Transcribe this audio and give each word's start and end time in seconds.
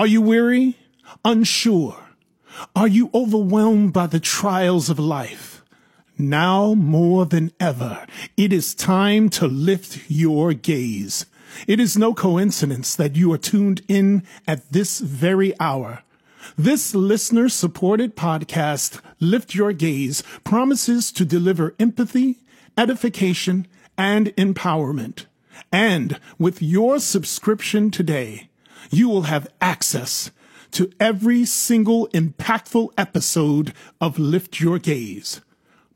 Are 0.00 0.06
you 0.06 0.22
weary? 0.22 0.78
Unsure? 1.26 1.94
Are 2.74 2.88
you 2.88 3.10
overwhelmed 3.12 3.92
by 3.92 4.06
the 4.06 4.18
trials 4.18 4.88
of 4.88 4.98
life? 4.98 5.62
Now 6.16 6.72
more 6.72 7.26
than 7.26 7.52
ever, 7.60 8.06
it 8.34 8.50
is 8.50 8.74
time 8.74 9.28
to 9.28 9.46
lift 9.46 10.10
your 10.10 10.54
gaze. 10.54 11.26
It 11.66 11.78
is 11.78 11.98
no 11.98 12.14
coincidence 12.14 12.96
that 12.96 13.14
you 13.14 13.30
are 13.34 13.36
tuned 13.36 13.82
in 13.88 14.22
at 14.48 14.72
this 14.72 15.00
very 15.00 15.52
hour. 15.60 16.02
This 16.56 16.94
listener 16.94 17.50
supported 17.50 18.16
podcast, 18.16 19.02
Lift 19.20 19.54
Your 19.54 19.74
Gaze, 19.74 20.22
promises 20.44 21.12
to 21.12 21.26
deliver 21.26 21.74
empathy, 21.78 22.38
edification, 22.74 23.66
and 23.98 24.28
empowerment. 24.36 25.26
And 25.70 26.18
with 26.38 26.62
your 26.62 27.00
subscription 27.00 27.90
today, 27.90 28.49
you 28.90 29.08
will 29.08 29.22
have 29.22 29.48
access 29.60 30.32
to 30.72 30.90
every 30.98 31.44
single 31.44 32.08
impactful 32.08 32.88
episode 32.98 33.72
of 34.00 34.18
Lift 34.18 34.60
Your 34.60 34.78
Gaze. 34.78 35.40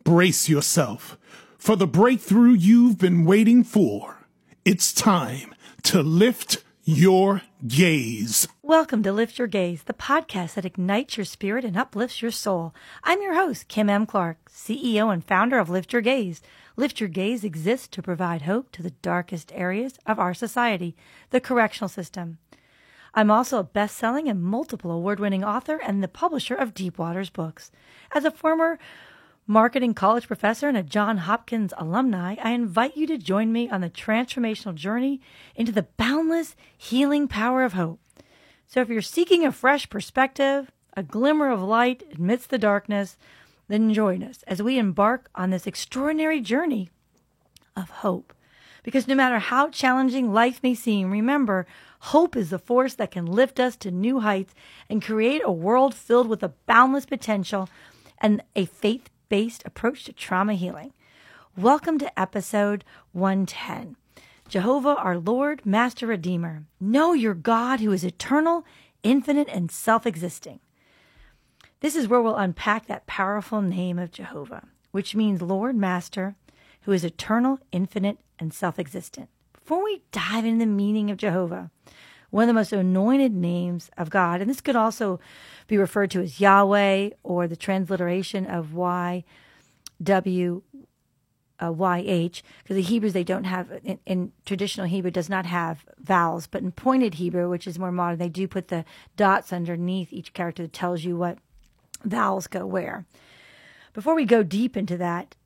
Brace 0.04 0.48
yourself 0.48 1.18
for 1.58 1.74
the 1.74 1.86
breakthrough 1.86 2.52
you've 2.52 2.98
been 2.98 3.24
waiting 3.24 3.64
for. 3.64 4.26
It's 4.64 4.92
time 4.92 5.54
to 5.84 6.02
lift 6.02 6.62
your 6.84 7.42
gaze. 7.66 8.46
Welcome 8.62 9.02
to 9.02 9.12
Lift 9.12 9.38
Your 9.38 9.48
Gaze, 9.48 9.84
the 9.84 9.94
podcast 9.94 10.54
that 10.54 10.66
ignites 10.66 11.16
your 11.16 11.24
spirit 11.24 11.64
and 11.64 11.76
uplifts 11.76 12.22
your 12.22 12.30
soul. 12.30 12.74
I'm 13.02 13.22
your 13.22 13.34
host, 13.34 13.68
Kim 13.68 13.90
M. 13.90 14.06
Clark, 14.06 14.50
CEO 14.50 15.12
and 15.12 15.24
founder 15.24 15.58
of 15.58 15.70
Lift 15.70 15.92
Your 15.92 16.02
Gaze. 16.02 16.42
Lift 16.76 17.00
Your 17.00 17.08
Gaze 17.08 17.42
exists 17.42 17.88
to 17.88 18.02
provide 18.02 18.42
hope 18.42 18.70
to 18.72 18.82
the 18.82 18.90
darkest 18.90 19.50
areas 19.54 19.98
of 20.06 20.18
our 20.18 20.34
society, 20.34 20.94
the 21.30 21.40
correctional 21.40 21.88
system. 21.88 22.38
I'm 23.16 23.30
also 23.30 23.59
a 23.59 23.64
best 23.64 23.96
selling 23.96 24.28
and 24.28 24.42
multiple 24.42 24.91
award 24.91 25.20
winning 25.20 25.45
author 25.45 25.80
and 25.86 26.02
the 26.02 26.09
publisher 26.09 26.56
of 26.56 26.74
Deep 26.74 26.98
Waters 26.98 27.30
books. 27.30 27.70
As 28.12 28.25
a 28.25 28.30
former 28.33 28.77
marketing 29.47 29.94
college 29.94 30.27
professor 30.27 30.69
and 30.69 30.77
a 30.77 30.83
John 30.83 31.19
Hopkins 31.19 31.72
alumni, 31.78 32.34
I 32.42 32.50
invite 32.50 32.97
you 32.97 33.06
to 33.06 33.16
join 33.16 33.53
me 33.53 33.70
on 33.70 33.83
the 33.83 33.91
transformational 33.91 34.75
journey 34.75 35.20
into 35.55 35.70
the 35.70 35.86
boundless 35.97 36.56
healing 36.77 37.28
power 37.28 37.62
of 37.62 37.75
hope. 37.75 38.00
So 38.66 38.80
if 38.80 38.88
you're 38.88 39.00
seeking 39.00 39.44
a 39.44 39.53
fresh 39.53 39.88
perspective, 39.88 40.72
a 40.97 41.05
glimmer 41.05 41.50
of 41.50 41.62
light 41.62 42.03
amidst 42.19 42.50
the 42.50 42.58
darkness, 42.58 43.16
then 43.69 43.94
join 43.94 44.25
us 44.25 44.42
as 44.48 44.60
we 44.60 44.77
embark 44.77 45.31
on 45.36 45.50
this 45.50 45.69
extraordinary 45.69 46.41
journey 46.41 46.91
of 47.77 47.91
hope. 47.91 48.33
Because 48.83 49.08
no 49.08 49.14
matter 49.14 49.38
how 49.38 49.70
challenging 49.70 50.33
life 50.33 50.60
may 50.62 50.75
seem, 50.75 51.10
remember, 51.10 51.66
hope 52.08 52.36
is 52.36 52.50
the 52.50 52.58
force 52.58 52.92
that 52.94 53.10
can 53.10 53.24
lift 53.24 53.58
us 53.58 53.77
to 53.77 53.91
new 53.91 54.20
heights 54.20 54.55
and 54.91 55.02
create 55.02 55.41
a 55.42 55.50
world 55.50 55.94
filled 55.94 56.28
with 56.28 56.42
a 56.42 56.52
boundless 56.66 57.06
potential 57.06 57.66
and 58.19 58.42
a 58.55 58.66
faith 58.66 59.08
based 59.30 59.62
approach 59.64 60.05
to 60.05 60.12
trauma 60.12 60.52
healing. 60.52 60.92
Welcome 61.56 61.98
to 62.00 62.20
episode 62.20 62.84
110. 63.12 63.97
Jehovah, 64.50 64.97
our 64.97 65.16
Lord, 65.16 65.64
Master 65.64 66.06
Redeemer. 66.06 66.64
Know 66.78 67.14
your 67.14 67.32
God 67.32 67.80
who 67.80 67.91
is 67.91 68.05
eternal, 68.05 68.66
infinite, 69.02 69.48
and 69.48 69.70
self 69.70 70.06
existing. 70.06 70.60
This 71.80 71.97
is 71.97 72.06
where 72.06 72.20
we'll 72.20 72.36
unpack 72.36 72.86
that 72.86 73.06
powerful 73.06 73.62
name 73.62 73.98
of 73.98 74.12
Jehovah, 74.12 74.69
which 74.91 75.14
means 75.14 75.41
Lord, 75.41 75.75
Master, 75.75 76.36
who 76.82 76.92
is 76.92 77.02
eternal, 77.02 77.60
infinite, 77.72 78.19
and 78.38 78.52
self 78.52 78.78
existent. 78.78 79.30
Before 79.64 79.82
we 79.82 80.02
dive 80.12 80.44
into 80.44 80.58
the 80.58 80.70
meaning 80.70 81.10
of 81.10 81.16
Jehovah, 81.16 81.70
one 82.28 82.42
of 82.42 82.48
the 82.48 82.52
most 82.52 82.74
anointed 82.74 83.32
names 83.32 83.90
of 83.96 84.10
God, 84.10 84.42
and 84.42 84.50
this 84.50 84.60
could 84.60 84.76
also 84.76 85.20
be 85.68 85.78
referred 85.78 86.10
to 86.10 86.20
as 86.20 86.38
Yahweh 86.38 87.10
or 87.22 87.48
the 87.48 87.56
transliteration 87.56 88.44
of 88.44 88.74
Y 88.74 89.24
W 90.02 90.62
uh, 91.60 91.70
YH, 91.70 92.42
because 92.62 92.76
the 92.76 92.82
Hebrews 92.82 93.14
they 93.14 93.24
don't 93.24 93.44
have 93.44 93.70
in, 93.82 93.98
in, 94.04 94.32
traditional 94.44 94.86
Hebrew 94.86 95.10
does 95.10 95.30
not 95.30 95.47
have 95.47 95.86
vowels, 95.98 96.47
but 96.47 96.60
in 96.60 96.70
pointed 96.70 97.14
Hebrew, 97.14 97.48
which 97.48 97.66
is 97.66 97.78
more 97.78 97.92
modern, 97.92 98.19
they 98.19 98.28
do 98.28 98.47
put 98.47 98.69
the 98.69 98.84
dots 99.16 99.50
underneath 99.50 100.12
each 100.12 100.34
character 100.34 100.64
that 100.64 100.74
tells 100.74 101.04
you 101.04 101.16
what 101.16 101.38
vowels 102.04 102.48
go 102.48 102.66
where. 102.66 103.06
Before 103.94 104.14
we 104.14 104.26
go 104.26 104.42
deep 104.42 104.76
into 104.76 104.98
that, 104.98 105.36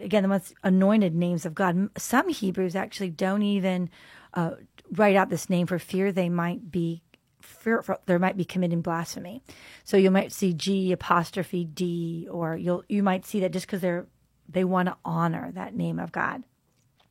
again, 0.00 0.22
the 0.22 0.28
most 0.28 0.54
anointed 0.62 1.14
names 1.14 1.46
of 1.46 1.54
God, 1.54 1.90
some 1.96 2.28
Hebrews 2.28 2.76
actually 2.76 3.10
don't 3.10 3.42
even 3.42 3.90
uh, 4.34 4.52
write 4.92 5.16
out 5.16 5.30
this 5.30 5.50
name 5.50 5.66
for 5.66 5.78
fear 5.78 6.12
they 6.12 6.28
might 6.28 6.70
be 6.70 7.02
fear 7.40 7.84
there 8.06 8.18
might 8.18 8.36
be 8.36 8.44
committing 8.44 8.80
blasphemy. 8.80 9.42
So 9.84 9.96
you 9.96 10.10
might 10.10 10.32
see 10.32 10.52
G 10.52 10.92
apostrophe 10.92 11.64
D, 11.64 12.26
or 12.30 12.56
you'll 12.56 12.84
you 12.88 13.02
might 13.02 13.26
see 13.26 13.40
that 13.40 13.52
just 13.52 13.66
because 13.66 13.80
they're 13.80 14.06
they 14.48 14.64
want 14.64 14.88
to 14.88 14.96
honor 15.04 15.50
that 15.52 15.74
name 15.74 15.98
of 15.98 16.12
God. 16.12 16.42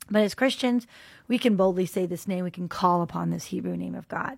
But 0.09 0.23
as 0.23 0.35
Christians, 0.35 0.85
we 1.28 1.38
can 1.38 1.56
boldly 1.56 1.85
say 1.85 2.06
this 2.06 2.28
name. 2.28 2.44
We 2.44 2.52
can 2.52 2.68
call 2.68 3.02
upon 3.02 3.29
this 3.29 3.46
Hebrew 3.46 3.78
name 3.78 3.96
of 3.96 4.07
God. 4.07 4.38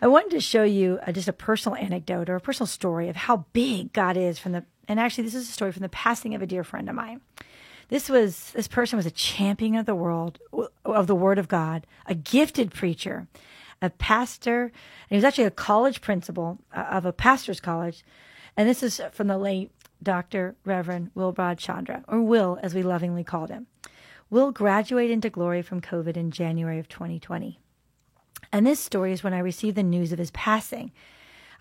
I 0.00 0.08
wanted 0.08 0.30
to 0.32 0.40
show 0.40 0.62
you 0.62 0.98
a, 1.06 1.12
just 1.12 1.28
a 1.28 1.32
personal 1.32 1.76
anecdote 1.76 2.28
or 2.28 2.36
a 2.36 2.40
personal 2.40 2.66
story 2.66 3.08
of 3.08 3.16
how 3.16 3.46
big 3.52 3.92
God 3.92 4.16
is 4.16 4.38
from 4.38 4.52
the, 4.52 4.64
and 4.88 5.00
actually 5.00 5.24
this 5.24 5.34
is 5.34 5.48
a 5.48 5.52
story 5.52 5.72
from 5.72 5.82
the 5.82 5.88
passing 5.88 6.34
of 6.34 6.42
a 6.42 6.46
dear 6.46 6.64
friend 6.64 6.88
of 6.88 6.94
mine. 6.94 7.20
This 7.88 8.08
was, 8.08 8.50
this 8.52 8.66
person 8.66 8.96
was 8.96 9.06
a 9.06 9.12
champion 9.12 9.76
of 9.76 9.86
the 9.86 9.94
world, 9.94 10.38
of 10.84 11.06
the 11.06 11.14
word 11.14 11.38
of 11.38 11.48
God, 11.48 11.86
a 12.06 12.14
gifted 12.14 12.72
preacher, 12.72 13.28
a 13.80 13.90
pastor, 13.90 14.64
and 14.64 14.72
he 15.10 15.16
was 15.16 15.24
actually 15.24 15.44
a 15.44 15.50
college 15.52 16.00
principal 16.00 16.58
uh, 16.74 16.80
of 16.90 17.06
a 17.06 17.12
pastor's 17.12 17.60
college. 17.60 18.04
And 18.56 18.68
this 18.68 18.82
is 18.82 19.00
from 19.12 19.28
the 19.28 19.38
late 19.38 19.70
Dr. 20.02 20.56
Reverend 20.64 21.10
Wilbrod 21.14 21.58
Chandra, 21.58 22.04
or 22.08 22.20
Will, 22.22 22.58
as 22.62 22.74
we 22.74 22.82
lovingly 22.82 23.22
called 23.22 23.50
him. 23.50 23.66
Will 24.30 24.50
graduated 24.50 25.12
into 25.12 25.30
glory 25.30 25.62
from 25.62 25.80
COVID 25.80 26.16
in 26.16 26.30
January 26.32 26.78
of 26.78 26.88
2020. 26.88 27.60
And 28.52 28.66
this 28.66 28.80
story 28.80 29.12
is 29.12 29.22
when 29.22 29.34
I 29.34 29.38
received 29.38 29.76
the 29.76 29.82
news 29.82 30.12
of 30.12 30.18
his 30.18 30.30
passing. 30.32 30.90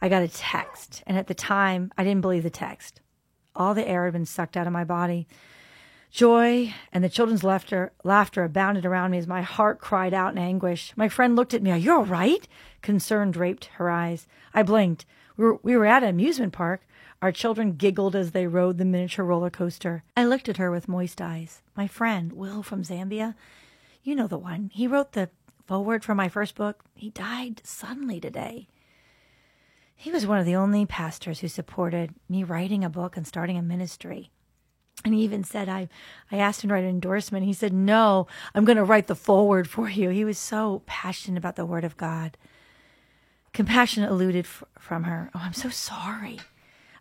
I 0.02 0.09
got 0.09 0.24
a 0.24 0.28
text, 0.28 1.03
and 1.06 1.18
at 1.18 1.28
the 1.28 1.34
time, 1.34 1.92
I 1.97 2.03
didn't 2.03 2.22
believe 2.22 2.44
the 2.44 2.50
text. 2.50 3.02
All 3.56 3.74
the 3.74 3.88
air 3.88 4.06
had 4.06 4.14
been 4.14 4.26
sucked 4.26 4.58
out 4.58 4.68
of 4.68 4.74
my 4.74 4.84
body. 4.84 5.28
Joy 6.12 6.74
and 6.94 7.04
the 7.04 7.10
children's 7.10 7.44
laughter, 7.44 7.92
laughter 8.04 8.44
abounded 8.44 8.86
around 8.86 9.12
me 9.12 9.18
as 9.18 9.28
my 9.28 9.42
heart 9.42 9.80
cried 9.80 10.14
out 10.14 10.32
in 10.32 10.38
anguish. 10.38 10.94
My 10.96 11.10
friend 11.10 11.36
looked 11.36 11.54
at 11.54 11.62
me. 11.62 11.72
Are 11.72 11.78
you 11.78 11.92
all 11.92 12.06
right? 12.06 12.48
Concern 12.82 13.32
draped 13.32 13.66
her 13.76 13.90
eyes. 13.90 14.28
I 14.54 14.64
blinked. 14.64 15.06
We 15.36 15.46
were, 15.46 15.60
we 15.62 15.76
were 15.76 15.86
at 15.86 16.04
an 16.04 16.10
amusement 16.10 16.54
park. 16.54 16.88
Our 17.22 17.32
children 17.32 17.74
giggled 17.74 18.16
as 18.16 18.32
they 18.32 18.48
rode 18.48 18.78
the 18.78 18.86
miniature 18.86 19.26
roller 19.26 19.50
coaster. 19.50 20.04
I 20.16 20.26
looked 20.26 20.48
at 20.48 20.58
her 20.58 20.72
with 20.72 20.88
moist 20.88 21.22
eyes. 21.22 21.62
My 21.76 21.88
friend, 21.88 22.32
Will 22.32 22.64
from 22.64 22.84
Zambia, 22.84 23.36
you 24.04 24.16
know 24.16 24.28
the 24.28 24.38
one. 24.38 24.70
He 24.74 24.88
wrote 24.88 25.14
the 25.14 25.30
forward 25.66 26.04
for 26.04 26.16
my 26.16 26.30
first 26.30 26.56
book. 26.56 26.84
He 26.94 27.10
died 27.10 27.62
suddenly 27.64 28.20
today. 28.20 28.68
He 29.95 30.11
was 30.11 30.28
one 30.28 30.39
of 30.39 30.45
the 30.45 30.56
only 30.56 30.85
pastors 30.85 31.39
who 31.39 31.47
supported 31.47 32.13
me 32.29 32.44
writing 32.44 32.83
a 32.83 32.89
book 32.89 33.17
and 33.17 33.25
starting 33.25 33.57
a 33.57 33.61
ministry. 33.61 34.29
And 35.03 35.13
he 35.13 35.22
even 35.22 35.44
said, 35.44 35.69
I, 35.69 35.88
I 36.31 36.38
asked 36.38 36.63
him 36.63 36.69
to 36.69 36.73
write 36.73 36.83
an 36.83 36.89
endorsement. 36.89 37.45
He 37.45 37.53
said, 37.53 37.73
No, 37.73 38.28
I'm 38.53 38.66
going 38.66 38.78
to 38.78 38.83
write 38.83 39.07
the 39.07 39.16
forward 39.16 39.69
for 39.69 39.89
you. 39.89 40.09
He 40.09 40.25
was 40.25 40.38
so 40.38 40.81
passionate 40.85 41.38
about 41.38 41.56
the 41.56 41.66
Word 41.66 41.83
of 41.83 41.97
God. 41.97 42.38
Compassion 43.53 44.03
eluded 44.03 44.45
f- 44.45 44.63
from 44.78 45.03
her. 45.03 45.31
Oh, 45.33 45.41
I'm 45.44 45.53
so 45.53 45.69
sorry. 45.69 46.39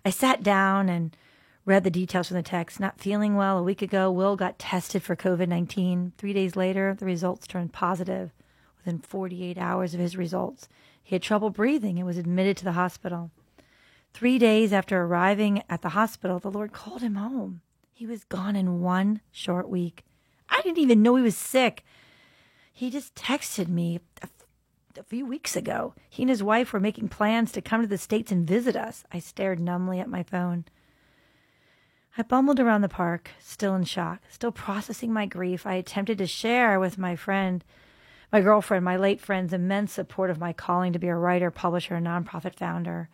I 0.05 0.11
sat 0.11 0.43
down 0.43 0.89
and 0.89 1.17
read 1.65 1.83
the 1.83 1.91
details 1.91 2.29
from 2.29 2.37
the 2.37 2.43
text. 2.43 2.79
Not 2.79 3.01
feeling 3.01 3.37
well 3.37 3.59
a 3.59 3.63
week 3.63 3.83
ago, 3.83 4.11
Will 4.11 4.37
got 4.37 4.59
tested 4.59 5.03
for 5.03 5.17
COVID 5.17 5.49
19. 5.49 6.13
Three 6.19 6.33
days 6.33 6.57
later, 6.57 6.95
the 6.95 7.07
results 7.07 7.47
turned 7.47 7.73
positive. 7.73 8.33
Within 8.79 8.99
48 8.99 9.57
hours 9.57 9.95
of 9.95 10.01
his 10.01 10.15
results, 10.15 10.69
he 11.05 11.15
had 11.15 11.23
trouble 11.23 11.51
breathing 11.51 11.99
and 11.99 12.07
was 12.07 12.17
admitted 12.17 12.57
to 12.57 12.65
the 12.65 12.73
hospital. 12.73 13.31
Three 14.15 14.39
days 14.39 14.73
after 14.73 15.03
arriving 15.03 15.63
at 15.69 15.83
the 15.83 15.91
hospital, 15.91 16.39
the 16.39 16.51
Lord 16.51 16.73
called 16.73 17.03
him 17.03 17.17
home. 17.17 17.61
He 17.93 18.07
was 18.07 18.25
gone 18.25 18.57
in 18.57 18.81
one 18.81 19.21
short 19.31 19.69
week. 19.69 20.05
I 20.49 20.63
didn't 20.63 20.79
even 20.79 21.03
know 21.03 21.17
he 21.17 21.23
was 21.23 21.37
sick. 21.37 21.85
He 22.73 22.91
just 22.91 23.15
texted 23.15 23.69
me 23.69 24.01
a, 24.23 24.29
few 25.05 25.27
weeks 25.27 25.57
ago. 25.57 25.95
He 26.09 26.23
and 26.23 26.31
his 26.31 26.43
wife 26.43 26.73
were 26.73 26.81
making 26.81 27.09
plans 27.09 27.53
to 27.53 27.61
come 27.61 27.83
to 27.83 27.87
the 27.87 27.99
States 27.99 28.33
and 28.33 28.47
visit 28.47 28.75
us. 28.75 29.05
I 29.13 29.19
stared 29.19 29.61
numbly 29.61 30.01
at 30.01 30.09
my 30.09 30.23
phone. 30.23 30.65
I 32.17 32.23
bumbled 32.23 32.61
around 32.61 32.83
the 32.83 32.89
park, 32.89 33.31
still 33.41 33.75
in 33.75 33.85
shock, 33.85 34.23
still 34.31 34.53
processing 34.53 35.13
my 35.13 35.27
grief. 35.27 35.67
I 35.67 35.75
attempted 35.75 36.19
to 36.19 36.27
share 36.27 36.81
with 36.81 36.97
my 36.97 37.17
friend 37.17 37.65
my 38.35 38.41
girlfriend, 38.41 38.85
my 38.85 38.97
late 38.97 39.21
friend's 39.21 39.53
immense 39.53 39.93
support 39.93 40.29
of 40.29 40.41
my 40.41 40.53
calling 40.53 40.93
to 40.93 40.99
be 40.99 41.07
a 41.07 41.15
writer, 41.15 41.53
publisher, 41.53 41.95
and 41.95 42.05
nonprofit 42.05 42.57
founder. 42.57 43.09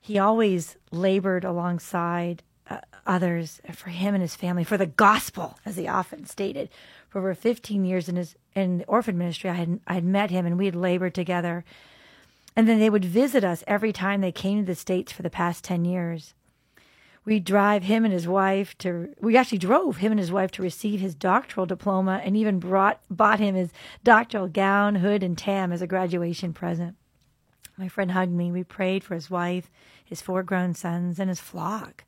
He 0.00 0.16
always 0.16 0.76
labored 0.92 1.42
alongside 1.42 2.44
uh, 2.68 2.78
others 3.04 3.60
for 3.72 3.90
him 3.90 4.14
and 4.14 4.22
his 4.22 4.36
family, 4.36 4.62
for 4.62 4.78
the 4.78 4.86
gospel, 4.86 5.58
as 5.66 5.74
he 5.74 5.88
often 5.88 6.24
stated. 6.24 6.68
For 7.08 7.18
over 7.18 7.34
15 7.34 7.84
years 7.84 8.08
in 8.08 8.14
his 8.14 8.36
in 8.54 8.78
the 8.78 8.84
orphan 8.84 9.18
ministry, 9.18 9.50
I 9.50 9.54
had 9.54 9.80
I 9.88 9.94
had 9.94 10.04
met 10.04 10.30
him 10.30 10.46
and 10.46 10.56
we 10.56 10.66
had 10.66 10.76
labored 10.76 11.16
together. 11.16 11.64
And 12.54 12.68
then 12.68 12.78
they 12.78 12.90
would 12.90 13.04
visit 13.04 13.42
us 13.42 13.64
every 13.66 13.92
time 13.92 14.20
they 14.20 14.30
came 14.30 14.60
to 14.60 14.66
the 14.66 14.76
States 14.76 15.10
for 15.10 15.22
the 15.22 15.30
past 15.30 15.64
10 15.64 15.84
years. 15.84 16.34
We 17.24 17.38
drive 17.38 17.82
him 17.82 18.04
and 18.04 18.14
his 18.14 18.26
wife 18.26 18.76
to, 18.78 19.14
we 19.20 19.36
actually 19.36 19.58
drove 19.58 19.98
him 19.98 20.12
and 20.12 20.18
his 20.18 20.32
wife 20.32 20.50
to 20.52 20.62
receive 20.62 21.00
his 21.00 21.14
doctoral 21.14 21.66
diploma 21.66 22.20
and 22.24 22.36
even 22.36 22.58
brought, 22.58 23.00
bought 23.10 23.40
him 23.40 23.54
his 23.54 23.70
doctoral 24.02 24.48
gown, 24.48 24.96
hood, 24.96 25.22
and 25.22 25.36
tam 25.36 25.70
as 25.70 25.82
a 25.82 25.86
graduation 25.86 26.52
present. 26.52 26.96
My 27.76 27.88
friend 27.88 28.12
hugged 28.12 28.32
me. 28.32 28.50
We 28.50 28.64
prayed 28.64 29.04
for 29.04 29.14
his 29.14 29.30
wife, 29.30 29.70
his 30.04 30.20
four 30.20 30.42
grown 30.42 30.74
sons, 30.74 31.18
and 31.18 31.28
his 31.28 31.40
flock, 31.40 32.04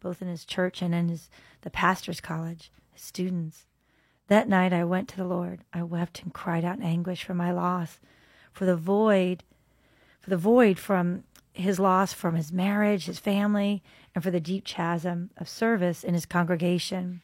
both 0.00 0.22
in 0.22 0.28
his 0.28 0.44
church 0.44 0.82
and 0.82 0.94
in 0.94 1.08
his, 1.08 1.28
the 1.62 1.70
pastor's 1.70 2.20
college, 2.20 2.70
his 2.92 3.02
students. 3.02 3.66
That 4.28 4.48
night 4.48 4.72
I 4.72 4.84
went 4.84 5.08
to 5.08 5.16
the 5.16 5.24
Lord. 5.24 5.60
I 5.72 5.82
wept 5.82 6.22
and 6.22 6.32
cried 6.32 6.64
out 6.64 6.78
in 6.78 6.82
anguish 6.82 7.24
for 7.24 7.34
my 7.34 7.50
loss, 7.50 8.00
for 8.52 8.64
the 8.64 8.76
void, 8.76 9.44
for 10.20 10.30
the 10.30 10.38
void 10.38 10.78
from 10.78 11.24
his 11.54 11.78
loss 11.78 12.12
from 12.12 12.34
his 12.34 12.52
marriage, 12.52 13.06
his 13.06 13.18
family, 13.18 13.82
and 14.14 14.22
for 14.22 14.30
the 14.30 14.40
deep 14.40 14.64
chasm 14.64 15.30
of 15.36 15.48
service 15.48 16.04
in 16.04 16.12
his 16.14 16.26
congregation 16.26 17.22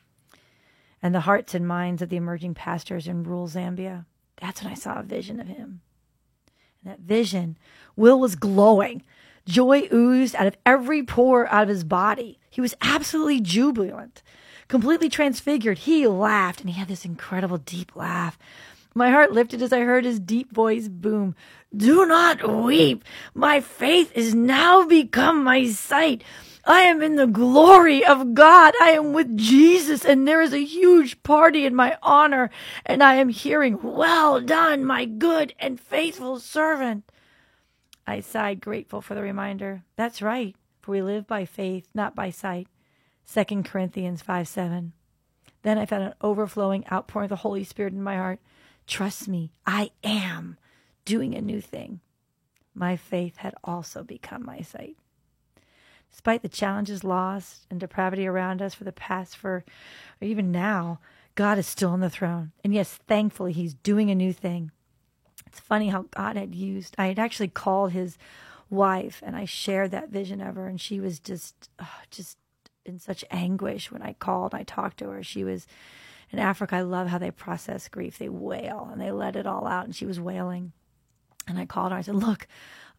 and 1.02 1.14
the 1.14 1.20
hearts 1.20 1.54
and 1.54 1.66
minds 1.66 2.00
of 2.00 2.08
the 2.08 2.16
emerging 2.16 2.54
pastors 2.54 3.08
in 3.08 3.24
rural 3.24 3.48
Zambia. 3.48 4.06
That's 4.40 4.62
when 4.62 4.72
I 4.72 4.76
saw 4.76 4.98
a 4.98 5.02
vision 5.02 5.40
of 5.40 5.48
him. 5.48 5.80
And 6.82 6.92
that 6.92 7.00
vision, 7.00 7.58
Will 7.96 8.20
was 8.20 8.36
glowing. 8.36 9.02
Joy 9.46 9.88
oozed 9.92 10.36
out 10.36 10.46
of 10.46 10.56
every 10.64 11.02
pore 11.02 11.48
out 11.48 11.64
of 11.64 11.68
his 11.68 11.84
body. 11.84 12.38
He 12.48 12.60
was 12.60 12.74
absolutely 12.80 13.40
jubilant, 13.40 14.22
completely 14.68 15.08
transfigured. 15.08 15.78
He 15.78 16.06
laughed, 16.06 16.60
and 16.60 16.70
he 16.70 16.78
had 16.78 16.88
this 16.88 17.04
incredible 17.04 17.58
deep 17.58 17.96
laugh 17.96 18.38
my 18.94 19.10
heart 19.10 19.32
lifted 19.32 19.62
as 19.62 19.72
I 19.72 19.80
heard 19.80 20.04
his 20.04 20.18
deep 20.18 20.52
voice 20.52 20.88
boom. 20.88 21.34
Do 21.76 22.04
not 22.04 22.64
weep. 22.64 23.04
My 23.32 23.60
faith 23.60 24.10
is 24.14 24.34
now 24.34 24.84
become 24.84 25.44
my 25.44 25.66
sight. 25.66 26.24
I 26.64 26.82
am 26.82 27.02
in 27.02 27.16
the 27.16 27.26
glory 27.26 28.04
of 28.04 28.34
God. 28.34 28.74
I 28.80 28.90
am 28.90 29.12
with 29.12 29.36
Jesus, 29.36 30.04
and 30.04 30.26
there 30.26 30.42
is 30.42 30.52
a 30.52 30.64
huge 30.64 31.22
party 31.22 31.64
in 31.64 31.74
my 31.74 31.96
honor, 32.02 32.50
and 32.84 33.02
I 33.02 33.14
am 33.14 33.28
hearing, 33.28 33.78
Well 33.82 34.40
done, 34.40 34.84
my 34.84 35.04
good 35.04 35.54
and 35.58 35.80
faithful 35.80 36.38
servant. 36.38 37.10
I 38.06 38.20
sighed, 38.20 38.60
grateful 38.60 39.00
for 39.00 39.14
the 39.14 39.22
reminder. 39.22 39.84
That's 39.96 40.20
right, 40.20 40.56
for 40.82 40.90
we 40.92 41.02
live 41.02 41.26
by 41.26 41.44
faith, 41.44 41.88
not 41.94 42.14
by 42.14 42.30
sight. 42.30 42.66
2 43.32 43.62
Corinthians 43.62 44.22
5 44.22 44.48
7. 44.48 44.92
Then 45.62 45.78
I 45.78 45.86
felt 45.86 46.02
an 46.02 46.14
overflowing 46.20 46.84
outpouring 46.90 47.26
of 47.26 47.30
the 47.30 47.36
Holy 47.36 47.64
Spirit 47.64 47.92
in 47.92 48.02
my 48.02 48.16
heart. 48.16 48.40
Trust 48.86 49.28
me, 49.28 49.52
I 49.66 49.90
am 50.02 50.56
doing 51.10 51.34
a 51.34 51.40
new 51.40 51.60
thing. 51.60 52.00
My 52.74 52.96
faith 52.96 53.38
had 53.38 53.54
also 53.64 54.04
become 54.04 54.44
my 54.44 54.60
sight. 54.60 54.96
Despite 56.10 56.42
the 56.42 56.48
challenges, 56.48 57.04
loss, 57.04 57.66
and 57.70 57.80
depravity 57.80 58.26
around 58.26 58.62
us 58.62 58.74
for 58.74 58.84
the 58.84 58.92
past, 58.92 59.36
for 59.36 59.64
or 60.20 60.26
even 60.26 60.52
now, 60.52 61.00
God 61.34 61.58
is 61.58 61.66
still 61.66 61.90
on 61.90 62.00
the 62.00 62.10
throne. 62.10 62.52
And 62.64 62.72
yes, 62.72 62.98
thankfully, 63.08 63.52
He's 63.52 63.74
doing 63.74 64.10
a 64.10 64.14
new 64.14 64.32
thing. 64.32 64.70
It's 65.46 65.60
funny 65.60 65.88
how 65.88 66.06
God 66.12 66.36
had 66.36 66.54
used, 66.54 66.94
I 66.96 67.06
had 67.06 67.18
actually 67.18 67.48
called 67.48 67.90
his 67.90 68.16
wife 68.68 69.20
and 69.26 69.34
I 69.34 69.46
shared 69.46 69.90
that 69.90 70.10
vision 70.10 70.40
of 70.40 70.54
her, 70.54 70.68
and 70.68 70.80
she 70.80 71.00
was 71.00 71.18
just, 71.18 71.68
oh, 71.80 72.00
just 72.10 72.38
in 72.84 73.00
such 73.00 73.24
anguish 73.32 73.90
when 73.90 74.02
I 74.02 74.12
called. 74.12 74.54
I 74.54 74.62
talked 74.62 74.98
to 74.98 75.08
her. 75.08 75.24
She 75.24 75.42
was 75.42 75.66
in 76.30 76.38
Africa, 76.38 76.76
I 76.76 76.82
love 76.82 77.08
how 77.08 77.18
they 77.18 77.32
process 77.32 77.88
grief. 77.88 78.18
They 78.18 78.28
wail 78.28 78.88
and 78.92 79.00
they 79.00 79.10
let 79.10 79.34
it 79.34 79.46
all 79.46 79.66
out. 79.66 79.84
And 79.84 79.94
she 79.94 80.06
was 80.06 80.20
wailing. 80.20 80.72
And 81.50 81.58
I 81.58 81.66
called 81.66 81.92
her. 81.92 81.98
I 81.98 82.02
said, 82.02 82.16
Look, 82.16 82.46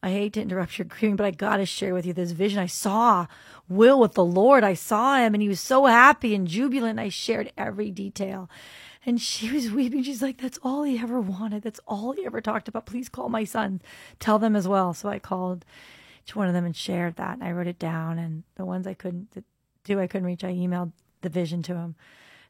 I 0.03 0.09
hate 0.09 0.33
to 0.33 0.41
interrupt 0.41 0.77
your 0.77 0.85
grieving, 0.85 1.15
but 1.15 1.25
I 1.25 1.31
got 1.31 1.57
to 1.57 1.65
share 1.65 1.93
with 1.93 2.05
you 2.05 2.13
this 2.13 2.31
vision. 2.31 2.59
I 2.59 2.65
saw 2.65 3.27
Will 3.69 3.99
with 3.99 4.13
the 4.13 4.25
Lord. 4.25 4.63
I 4.63 4.73
saw 4.73 5.17
him 5.17 5.33
and 5.33 5.41
he 5.41 5.49
was 5.49 5.59
so 5.59 5.85
happy 5.85 6.33
and 6.35 6.47
jubilant. 6.47 6.99
I 6.99 7.09
shared 7.09 7.53
every 7.57 7.91
detail. 7.91 8.49
And 9.05 9.19
she 9.19 9.51
was 9.51 9.71
weeping. 9.71 10.03
She's 10.03 10.21
like, 10.21 10.39
That's 10.39 10.59
all 10.63 10.83
he 10.83 10.99
ever 10.99 11.19
wanted. 11.19 11.63
That's 11.63 11.79
all 11.87 12.13
he 12.13 12.25
ever 12.25 12.41
talked 12.41 12.67
about. 12.67 12.85
Please 12.85 13.09
call 13.09 13.29
my 13.29 13.43
son. 13.43 13.81
Tell 14.19 14.39
them 14.39 14.55
as 14.55 14.67
well. 14.67 14.93
So 14.93 15.09
I 15.09 15.19
called 15.19 15.65
each 16.23 16.35
one 16.35 16.47
of 16.47 16.53
them 16.53 16.65
and 16.65 16.75
shared 16.75 17.15
that. 17.15 17.33
And 17.35 17.43
I 17.43 17.51
wrote 17.51 17.67
it 17.67 17.79
down. 17.79 18.19
And 18.19 18.43
the 18.55 18.65
ones 18.65 18.85
I 18.85 18.93
couldn't, 18.93 19.43
do, 19.83 19.99
I 19.99 20.07
couldn't 20.07 20.27
reach, 20.27 20.43
I 20.43 20.53
emailed 20.53 20.91
the 21.21 21.29
vision 21.29 21.63
to 21.63 21.75
him. 21.75 21.95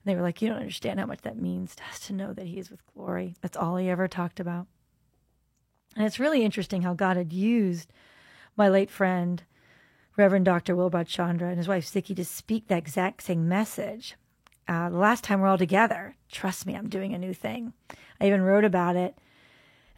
And 0.04 0.12
they 0.12 0.16
were 0.16 0.22
like, 0.22 0.42
You 0.42 0.50
don't 0.50 0.60
understand 0.60 1.00
how 1.00 1.06
much 1.06 1.22
that 1.22 1.38
means 1.38 1.76
to 1.76 1.84
us 1.92 2.00
to 2.08 2.14
know 2.14 2.34
that 2.34 2.48
He 2.48 2.58
is 2.58 2.72
with 2.72 2.86
glory. 2.94 3.36
That's 3.42 3.58
all 3.58 3.78
He 3.78 3.90
ever 3.90 4.08
talked 4.08 4.40
about. 4.40 4.68
And 5.96 6.06
it's 6.06 6.20
really 6.20 6.44
interesting 6.44 6.84
how 6.84 6.94
God 6.94 7.18
had 7.18 7.34
used 7.34 7.92
my 8.56 8.70
late 8.70 8.90
friend, 8.90 9.44
Reverend 10.18 10.46
Dr. 10.46 10.76
Wilbert 10.76 11.08
Chandra, 11.08 11.50
and 11.50 11.58
his 11.58 11.68
wife 11.68 11.86
Sikki 11.86 12.16
to 12.16 12.26
speak 12.26 12.68
that 12.68 12.78
exact 12.78 13.24
same 13.24 13.48
message. 13.48 14.16
Uh, 14.68 14.90
the 14.90 14.98
last 14.98 15.24
time 15.24 15.42
we're 15.42 15.48
all 15.48 15.58
together, 15.58 16.16
trust 16.32 16.66
me, 16.66 16.76
I'm 16.76 16.90
doing 16.90 17.14
a 17.14 17.18
new 17.18 17.34
thing. 17.34 17.74
I 18.20 18.28
even 18.28 18.42
wrote 18.42 18.64
about 18.64 18.96
it 18.96 19.18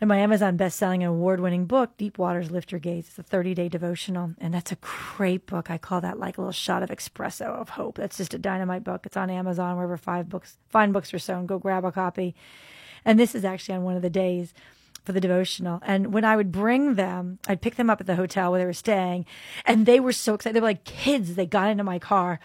in 0.01 0.07
my 0.07 0.17
Amazon 0.17 0.57
best-selling 0.57 1.03
and 1.03 1.11
award-winning 1.11 1.65
book, 1.65 1.95
Deep 1.97 2.17
Waters 2.17 2.51
Lift 2.51 2.71
Your 2.71 2.79
Gaze. 2.79 3.07
It's 3.07 3.19
a 3.19 3.23
30-day 3.23 3.69
devotional, 3.69 4.33
and 4.39 4.53
that's 4.53 4.71
a 4.71 4.77
great 4.81 5.45
book. 5.45 5.69
I 5.69 5.77
call 5.77 6.01
that 6.01 6.19
like 6.19 6.37
a 6.37 6.41
little 6.41 6.51
shot 6.51 6.83
of 6.83 6.89
espresso 6.89 7.45
of 7.45 7.69
hope. 7.69 7.95
That's 7.95 8.17
just 8.17 8.33
a 8.33 8.39
dynamite 8.39 8.83
book. 8.83 9.05
It's 9.05 9.17
on 9.17 9.29
Amazon 9.29 9.75
wherever 9.75 9.97
five 9.97 10.27
books, 10.27 10.57
fine 10.69 10.91
books 10.91 11.13
are 11.13 11.19
sold. 11.19 11.47
Go 11.47 11.59
grab 11.59 11.85
a 11.85 11.91
copy. 11.91 12.35
And 13.05 13.19
this 13.19 13.35
is 13.35 13.45
actually 13.45 13.75
on 13.75 13.83
one 13.83 13.95
of 13.95 14.01
the 14.01 14.09
days 14.09 14.53
for 15.03 15.11
the 15.11 15.21
devotional. 15.21 15.79
And 15.83 16.13
when 16.13 16.25
I 16.25 16.35
would 16.35 16.51
bring 16.51 16.95
them, 16.95 17.39
I'd 17.47 17.61
pick 17.61 17.75
them 17.75 17.89
up 17.89 18.01
at 18.01 18.07
the 18.07 18.15
hotel 18.15 18.51
where 18.51 18.59
they 18.59 18.65
were 18.65 18.73
staying, 18.73 19.25
and 19.65 19.85
they 19.85 19.99
were 19.99 20.13
so 20.13 20.33
excited. 20.33 20.55
They 20.55 20.61
were 20.61 20.67
like 20.67 20.83
kids. 20.83 21.35
They 21.35 21.45
got 21.45 21.69
into 21.69 21.83
my 21.83 21.99
car, 21.99 22.39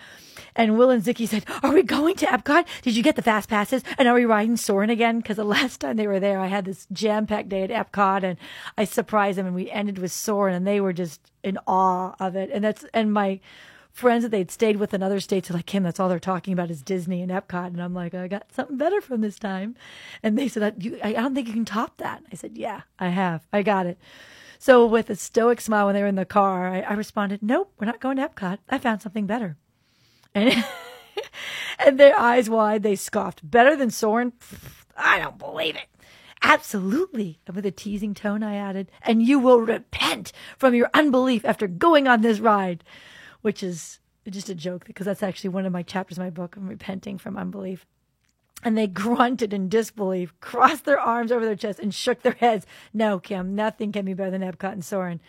and 0.57 0.77
Will 0.77 0.91
and 0.91 1.03
Zicky 1.03 1.29
said, 1.29 1.45
"Are 1.63 1.73
we 1.73 1.83
going 1.83 2.17
to 2.17 2.27
Epcot? 2.27 2.67
Did 2.83 2.97
you 2.97 3.03
get 3.03 3.17
the 3.17 3.23
fast 3.23 3.49
passes? 3.49 3.83
And 3.97 4.09
are 4.09 4.15
we 4.15 4.25
riding 4.25 4.57
Soarin' 4.57 4.91
again? 4.91 5.19
Because 5.19 5.37
the 5.37 5.45
last 5.45 5.81
time 5.81 5.97
they 5.97 6.07
were 6.07 6.21
there, 6.21 6.41
I 6.41 6.49
had 6.49 6.65
this 6.65 6.87
jam 6.93 7.27
packed 7.27 7.49
day 7.49 7.63
at 7.63 7.71
Epcot, 7.71 8.23
and 8.23 8.39
I 8.77 8.85
surprised 8.85 9.39
them, 9.39 9.47
and 9.47 9.55
we 9.55 9.71
ended 9.71 9.99
with 9.99 10.13
Soarin', 10.13 10.55
and 10.55 10.67
they 10.67 10.81
were 10.81 10.93
just 10.93 11.21
in 11.43 11.59
awe 11.67 12.15
of 12.19 12.37
it. 12.37 12.51
And 12.53 12.65
that's 12.65 12.85
and 12.93 13.13
my 13.13 13.41
friends 13.93 14.23
that 14.23 14.31
they'd 14.31 14.51
stayed 14.51 14.77
with 14.77 14.95
in 14.95 15.03
other 15.03 15.21
states 15.21 15.51
are 15.51 15.55
like, 15.55 15.67
Kim, 15.67 15.83
that's 15.83 15.99
all 15.99 16.09
they're 16.09 16.19
talking 16.19 16.53
about 16.53 16.71
is 16.71 16.83
Disney 16.83 17.23
and 17.23 17.31
Epcot. 17.31 17.69
And 17.69 17.83
I'm 17.83 17.95
like, 17.95 18.15
I 18.15 18.29
got 18.29 18.53
something 18.53 18.77
better 18.77 19.01
from 19.01 19.21
this 19.21 19.39
time. 19.39 19.77
And 20.23 20.39
they 20.39 20.49
said, 20.49 20.63
I, 21.03 21.13
don't 21.13 21.35
think 21.35 21.49
you 21.49 21.55
can 21.55 21.65
top 21.65 21.97
that. 21.99 22.23
I 22.33 22.37
said, 22.37 22.57
yeah, 22.57 22.83
I 22.99 23.09
have. 23.09 23.47
I 23.53 23.63
got 23.63 23.87
it. 23.87 23.99
So 24.59 24.87
with 24.87 25.09
a 25.11 25.17
stoic 25.17 25.61
smile 25.61 25.87
when 25.87 25.95
they 25.95 26.03
were 26.03 26.09
in 26.09 26.17
the 26.17 26.25
car, 26.25 26.69
I, 26.69 26.81
I 26.81 26.93
responded, 26.95 27.43
nope, 27.43 27.73
we're 27.79 27.87
not 27.87 28.01
going 28.01 28.17
to 28.17 28.29
Epcot. 28.29 28.59
I 28.69 28.79
found 28.79 29.03
something 29.03 29.27
better. 29.27 29.57
And, 30.35 30.65
and 31.85 31.99
their 31.99 32.19
eyes 32.19 32.51
wide, 32.51 32.83
they 32.83 32.97
scoffed. 32.97 33.49
Better 33.49 33.77
than 33.77 33.91
Soarin'? 33.91 34.33
I 34.97 35.19
don't 35.19 35.39
believe 35.39 35.77
it. 35.77 35.87
Absolutely. 36.43 37.41
And 37.47 37.57
with 37.57 37.67
a 37.67 37.71
teasing 37.71 38.15
tone, 38.15 38.43
I 38.43 38.57
added, 38.57 38.91
and 39.03 39.23
you 39.23 39.39
will 39.39 39.61
repent 39.61 40.33
from 40.57 40.75
your 40.75 40.91
unbelief 40.95 41.45
after 41.45 41.67
going 41.67 42.07
on 42.07 42.21
this 42.21 42.41
ride 42.41 42.85
which 43.43 43.63
is 43.63 44.01
just 44.29 44.49
a 44.49 44.55
joke 44.55 44.85
because 44.85 45.07
that's 45.07 45.23
actually 45.23 45.51
one 45.51 45.67
of 45.67 45.73
my 45.73 45.83
chapters 45.83 46.19
in 46.19 46.25
my 46.25 46.31
book. 46.31 46.57
I'm 46.57 46.69
repenting 46.69 47.19
from 47.19 47.37
unbelief. 47.37 47.87
And 48.65 48.77
they 48.77 48.89
grunted 48.89 49.53
in 49.53 49.69
disbelief, 49.69 50.35
crossed 50.41 50.85
their 50.85 50.99
arms 50.99 51.31
over 51.31 51.45
their 51.45 51.55
chest, 51.55 51.79
and 51.79 51.95
shook 51.95 52.23
their 52.23 52.33
heads. 52.33 52.67
No, 52.93 53.21
Kim, 53.21 53.55
nothing 53.55 53.93
can 53.93 54.05
be 54.05 54.15
better 54.15 54.33
than 54.33 54.43
Epcot 54.43 54.73
and 54.73 54.85
Soarin'. 54.85 55.21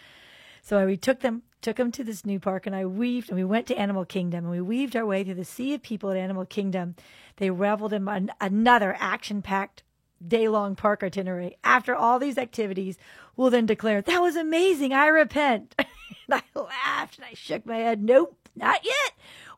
So 0.63 0.83
we 0.85 0.97
took 0.97 1.19
them, 1.19 1.43
took 1.61 1.77
them 1.77 1.91
to 1.91 2.03
this 2.03 2.25
new 2.25 2.39
park, 2.39 2.65
and 2.65 2.75
I 2.75 2.85
weaved, 2.85 3.29
and 3.29 3.37
we 3.37 3.43
went 3.43 3.67
to 3.67 3.77
Animal 3.77 4.03
Kingdom, 4.03 4.45
and 4.45 4.51
we 4.51 4.61
weaved 4.61 4.95
our 4.95 5.05
way 5.05 5.23
through 5.23 5.35
the 5.35 5.45
sea 5.45 5.75
of 5.75 5.83
people 5.83 6.09
at 6.09 6.17
Animal 6.17 6.45
Kingdom. 6.45 6.95
They 7.37 7.51
reveled 7.51 7.93
in 7.93 8.07
an, 8.07 8.31
another 8.41 8.95
action-packed 8.99 9.83
day-long 10.25 10.75
park 10.75 11.03
itinerary. 11.03 11.57
After 11.63 11.95
all 11.95 12.19
these 12.19 12.37
activities, 12.37 12.97
we'll 13.37 13.51
then 13.51 13.65
declare, 13.65 14.01
"That 14.01 14.21
was 14.21 14.35
amazing! 14.35 14.91
I 14.91 15.07
repent." 15.07 15.75
and 16.29 16.41
I 16.41 16.59
laughed 16.59 17.17
and 17.17 17.25
I 17.25 17.33
shook 17.33 17.65
my 17.65 17.77
head. 17.77 18.03
Nope, 18.03 18.49
not 18.55 18.83
yet. 18.83 19.13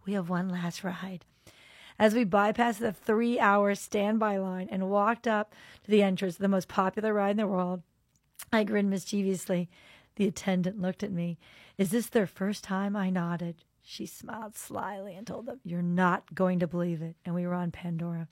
We 0.06 0.14
have 0.14 0.30
one 0.30 0.50
last 0.50 0.84
ride. 0.84 1.26
As 2.00 2.16
we 2.16 2.26
bypassed 2.26 2.80
the 2.80 2.92
three 2.92 3.40
hour 3.40 3.76
standby 3.76 4.38
line 4.38 4.68
and 4.72 4.90
walked 4.90 5.28
up 5.28 5.54
to 5.84 5.92
the 5.92 6.02
entrance 6.02 6.36
of 6.36 6.42
the 6.42 6.48
most 6.48 6.68
popular 6.68 7.14
ride 7.14 7.32
in 7.32 7.38
the 7.38 7.48
world, 7.48 7.84
I 8.52 8.64
grinned 8.64 8.90
mischievously. 8.90 9.70
The 10.16 10.28
attendant 10.28 10.82
looked 10.82 11.04
at 11.04 11.12
me. 11.12 11.38
Is 11.78 11.92
this 11.92 12.08
their 12.08 12.28
first 12.28 12.64
time? 12.64 12.96
I 12.96 13.10
nodded. 13.10 13.64
She 13.84 14.06
smiled 14.06 14.56
slyly 14.56 15.16
and 15.16 15.26
told 15.26 15.46
them, 15.46 15.60
You're 15.64 15.82
not 15.82 16.34
going 16.34 16.60
to 16.60 16.68
believe 16.68 17.02
it. 17.02 17.16
And 17.26 17.36
we 17.36 17.46
were 17.46 17.54
on 17.54 17.72
Pandora. 17.72 18.28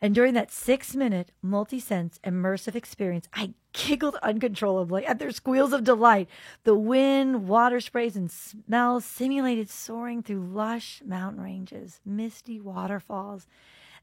And 0.00 0.14
during 0.14 0.34
that 0.34 0.52
six 0.52 0.94
minute 0.94 1.32
multi 1.42 1.80
sense 1.80 2.20
immersive 2.22 2.76
experience, 2.76 3.28
I 3.32 3.54
giggled 3.72 4.16
uncontrollably 4.22 5.04
at 5.04 5.18
their 5.18 5.32
squeals 5.32 5.72
of 5.72 5.84
delight. 5.84 6.28
The 6.64 6.76
wind, 6.76 7.48
water 7.48 7.80
sprays, 7.80 8.16
and 8.16 8.30
smells 8.30 9.04
simulated 9.04 9.68
soaring 9.68 10.22
through 10.22 10.44
lush 10.44 11.02
mountain 11.04 11.42
ranges, 11.42 12.00
misty 12.04 12.60
waterfalls, 12.60 13.48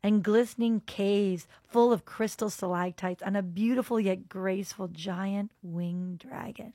and 0.03 0.23
glistening 0.23 0.81
caves 0.81 1.47
full 1.63 1.93
of 1.93 2.05
crystal 2.05 2.49
stalactites 2.49 3.23
on 3.23 3.35
a 3.35 3.41
beautiful 3.41 3.99
yet 3.99 4.27
graceful 4.27 4.89
giant 4.89 5.51
winged 5.63 6.19
dragon. 6.19 6.73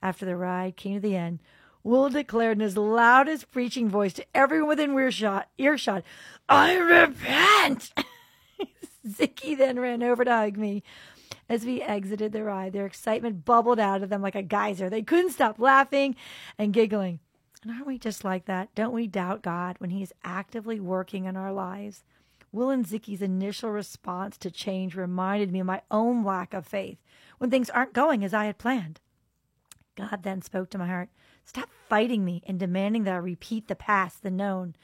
After 0.00 0.24
the 0.24 0.36
ride 0.36 0.76
came 0.76 0.94
to 0.94 1.00
the 1.00 1.16
end, 1.16 1.40
Will 1.84 2.08
declared 2.08 2.58
in 2.58 2.60
his 2.60 2.76
loudest 2.76 3.50
preaching 3.50 3.88
voice 3.88 4.12
to 4.14 4.26
everyone 4.34 4.68
within 4.68 4.92
earshot, 4.92 5.48
earshot 5.58 6.02
I 6.48 6.74
repent! 6.76 7.92
Zicky 9.08 9.56
then 9.56 9.78
ran 9.78 10.02
over 10.02 10.24
to 10.24 10.30
hug 10.30 10.56
me. 10.56 10.82
As 11.48 11.64
we 11.64 11.82
exited 11.82 12.32
the 12.32 12.44
ride, 12.44 12.72
their 12.72 12.86
excitement 12.86 13.44
bubbled 13.44 13.80
out 13.80 14.02
of 14.02 14.10
them 14.10 14.22
like 14.22 14.34
a 14.34 14.42
geyser. 14.42 14.90
They 14.90 15.02
couldn't 15.02 15.32
stop 15.32 15.58
laughing 15.58 16.14
and 16.58 16.72
giggling. 16.72 17.20
And 17.62 17.72
aren't 17.72 17.86
we 17.86 17.98
just 17.98 18.22
like 18.22 18.44
that? 18.44 18.74
Don't 18.74 18.92
we 18.92 19.06
doubt 19.06 19.42
God 19.42 19.76
when 19.78 19.90
He 19.90 20.02
is 20.02 20.12
actively 20.24 20.78
working 20.78 21.24
in 21.24 21.36
our 21.36 21.52
lives? 21.52 22.04
Will 22.52 22.70
and 22.70 22.86
Zicky's 22.86 23.22
initial 23.22 23.70
response 23.70 24.38
to 24.38 24.50
change 24.50 24.94
reminded 24.94 25.52
me 25.52 25.60
of 25.60 25.66
my 25.66 25.82
own 25.90 26.24
lack 26.24 26.54
of 26.54 26.66
faith 26.66 26.98
when 27.38 27.50
things 27.50 27.70
aren't 27.70 27.92
going 27.92 28.24
as 28.24 28.32
I 28.32 28.46
had 28.46 28.58
planned. 28.58 29.00
God 29.96 30.22
then 30.22 30.42
spoke 30.42 30.70
to 30.70 30.78
my 30.78 30.86
heart 30.86 31.10
Stop 31.44 31.70
fighting 31.88 32.26
me 32.26 32.42
and 32.46 32.60
demanding 32.60 33.04
that 33.04 33.14
I 33.14 33.18
repeat 33.18 33.68
the 33.68 33.74
past, 33.74 34.22
the 34.22 34.30
known. 34.30 34.76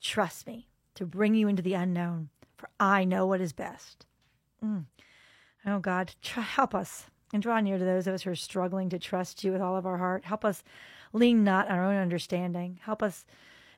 Trust 0.00 0.46
me 0.46 0.68
to 0.94 1.04
bring 1.04 1.34
you 1.34 1.48
into 1.48 1.60
the 1.62 1.74
unknown, 1.74 2.28
for 2.56 2.68
I 2.78 3.04
know 3.04 3.26
what 3.26 3.40
is 3.40 3.52
best. 3.52 4.06
Mm. 4.64 4.84
Oh, 5.66 5.78
God, 5.78 6.14
try, 6.22 6.42
help 6.42 6.74
us 6.74 7.06
and 7.32 7.42
draw 7.42 7.60
near 7.60 7.78
to 7.78 7.84
those 7.84 8.06
of 8.06 8.14
us 8.14 8.22
who 8.22 8.30
are 8.30 8.36
struggling 8.36 8.88
to 8.90 8.98
trust 8.98 9.42
you 9.42 9.52
with 9.52 9.60
all 9.60 9.76
of 9.76 9.86
our 9.86 9.98
heart. 9.98 10.24
Help 10.24 10.44
us 10.44 10.62
lean 11.12 11.42
not 11.44 11.68
on 11.68 11.78
our 11.78 11.86
own 11.86 11.96
understanding. 11.96 12.78
Help 12.82 13.02
us 13.02 13.24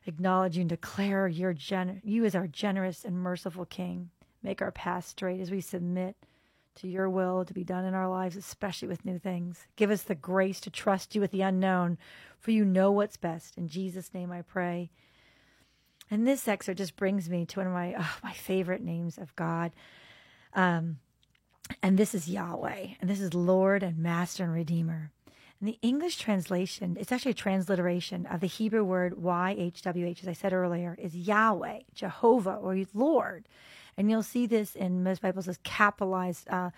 acknowledge 0.05 0.57
you 0.57 0.61
and 0.61 0.69
declare 0.69 1.27
your 1.27 1.53
gen- 1.53 2.01
you 2.03 2.25
as 2.25 2.35
our 2.35 2.47
generous 2.47 3.03
and 3.03 3.17
merciful 3.17 3.65
King. 3.65 4.09
Make 4.43 4.61
our 4.61 4.71
path 4.71 5.07
straight 5.07 5.41
as 5.41 5.51
we 5.51 5.61
submit 5.61 6.15
to 6.75 6.87
your 6.87 7.09
will 7.09 7.43
to 7.43 7.53
be 7.53 7.63
done 7.63 7.85
in 7.85 7.93
our 7.93 8.07
lives, 8.07 8.35
especially 8.35 8.87
with 8.87 9.05
new 9.05 9.17
things. 9.17 9.65
Give 9.75 9.89
us 9.89 10.03
the 10.03 10.15
grace 10.15 10.59
to 10.61 10.69
trust 10.69 11.15
you 11.15 11.21
with 11.21 11.31
the 11.31 11.41
unknown, 11.41 11.97
for 12.39 12.51
you 12.51 12.63
know 12.63 12.91
what's 12.91 13.17
best. 13.17 13.57
In 13.57 13.67
Jesus' 13.67 14.13
name 14.13 14.31
I 14.31 14.43
pray. 14.43 14.91
And 16.09 16.25
this 16.25 16.47
excerpt 16.47 16.77
just 16.77 16.95
brings 16.95 17.29
me 17.29 17.45
to 17.45 17.59
one 17.59 17.67
of 17.67 17.73
my 17.73 17.95
oh, 17.97 18.17
my 18.23 18.33
favorite 18.33 18.81
names 18.81 19.17
of 19.17 19.35
God. 19.35 19.71
Um, 20.53 20.99
and 21.83 21.97
this 21.97 22.15
is 22.15 22.29
Yahweh, 22.29 22.87
and 23.01 23.09
this 23.09 23.19
is 23.19 23.33
Lord 23.33 23.83
and 23.83 23.97
Master 23.97 24.43
and 24.43 24.53
Redeemer. 24.53 25.11
And 25.59 25.67
the 25.67 25.79
English 25.81 26.17
translation, 26.17 26.97
it's 26.99 27.11
actually 27.11 27.31
a 27.31 27.35
transliteration 27.35 28.25
of 28.27 28.39
the 28.39 28.47
Hebrew 28.47 28.83
word 28.83 29.15
YHWH, 29.15 30.21
as 30.21 30.27
I 30.27 30.33
said 30.33 30.53
earlier, 30.53 30.95
is 30.99 31.15
Yahweh, 31.15 31.79
Jehovah, 31.93 32.55
or 32.55 32.77
Lord. 32.93 33.47
And 33.97 34.09
you'll 34.09 34.23
see 34.23 34.45
this 34.45 34.75
in 34.75 35.03
most 35.03 35.21
Bibles 35.21 35.47
as 35.47 35.59
capitalized 35.63 36.47
uh, 36.49 36.69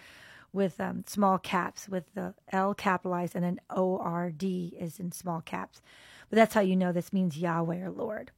with 0.54 0.80
um, 0.80 1.04
small 1.06 1.38
caps, 1.38 1.90
with 1.90 2.06
the 2.16 2.34
L 2.52 2.74
capitalized 2.74 3.36
and 3.36 3.44
then 3.44 3.60
O 3.70 4.00
R 4.00 4.32
D 4.32 4.76
is 4.80 5.00
in 5.00 5.12
small 5.12 5.42
caps. 5.42 5.82
But 6.30 6.38
that's 6.38 6.54
how 6.54 6.62
you 6.62 6.76
know 6.76 6.92
this 6.92 7.14
means 7.14 7.38
Yahweh 7.38 7.82
or 7.82 7.92
Lord. 7.92 8.32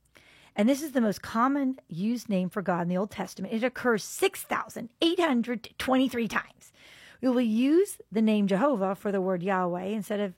And 0.55 0.67
this 0.67 0.81
is 0.81 0.91
the 0.91 1.01
most 1.01 1.21
common 1.21 1.79
used 1.87 2.29
name 2.29 2.49
for 2.49 2.61
God 2.61 2.81
in 2.81 2.89
the 2.89 2.97
Old 2.97 3.11
Testament. 3.11 3.53
It 3.53 3.63
occurs 3.63 4.03
6,823 4.03 6.27
times. 6.27 6.73
We 7.21 7.29
will 7.29 7.41
use 7.41 7.99
the 8.11 8.21
name 8.21 8.47
Jehovah 8.47 8.95
for 8.95 9.11
the 9.11 9.21
word 9.21 9.43
Yahweh 9.43 9.85
instead 9.85 10.19
of 10.19 10.33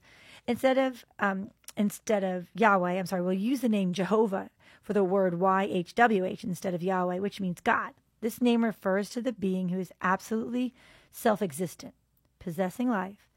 instead 0.46 0.78
of 0.78 1.06
um, 1.20 1.52
instead 1.78 2.24
of 2.24 2.48
Yahweh. 2.54 2.92
I'm 2.92 3.06
sorry. 3.06 3.22
We'll 3.22 3.34
use 3.34 3.62
the 3.62 3.70
name 3.70 3.94
Jehovah 3.94 4.50
for 4.82 4.94
the 4.94 5.04
word 5.04 5.40
YHWH 5.40 6.44
instead 6.44 6.74
of 6.74 6.84
Yahweh, 6.84 7.20
which 7.20 7.40
means 7.40 7.62
God. 7.62 7.94
This 8.22 8.42
name 8.42 8.64
refers 8.64 9.10
to 9.12 9.22
the 9.22 9.34
being 9.34 9.70
who 9.70 9.80
is 9.80 9.92
absolutely 10.02 10.74
self 11.12 11.42
existent, 11.42 11.94
possessing 12.40 12.90
life, 12.90 13.30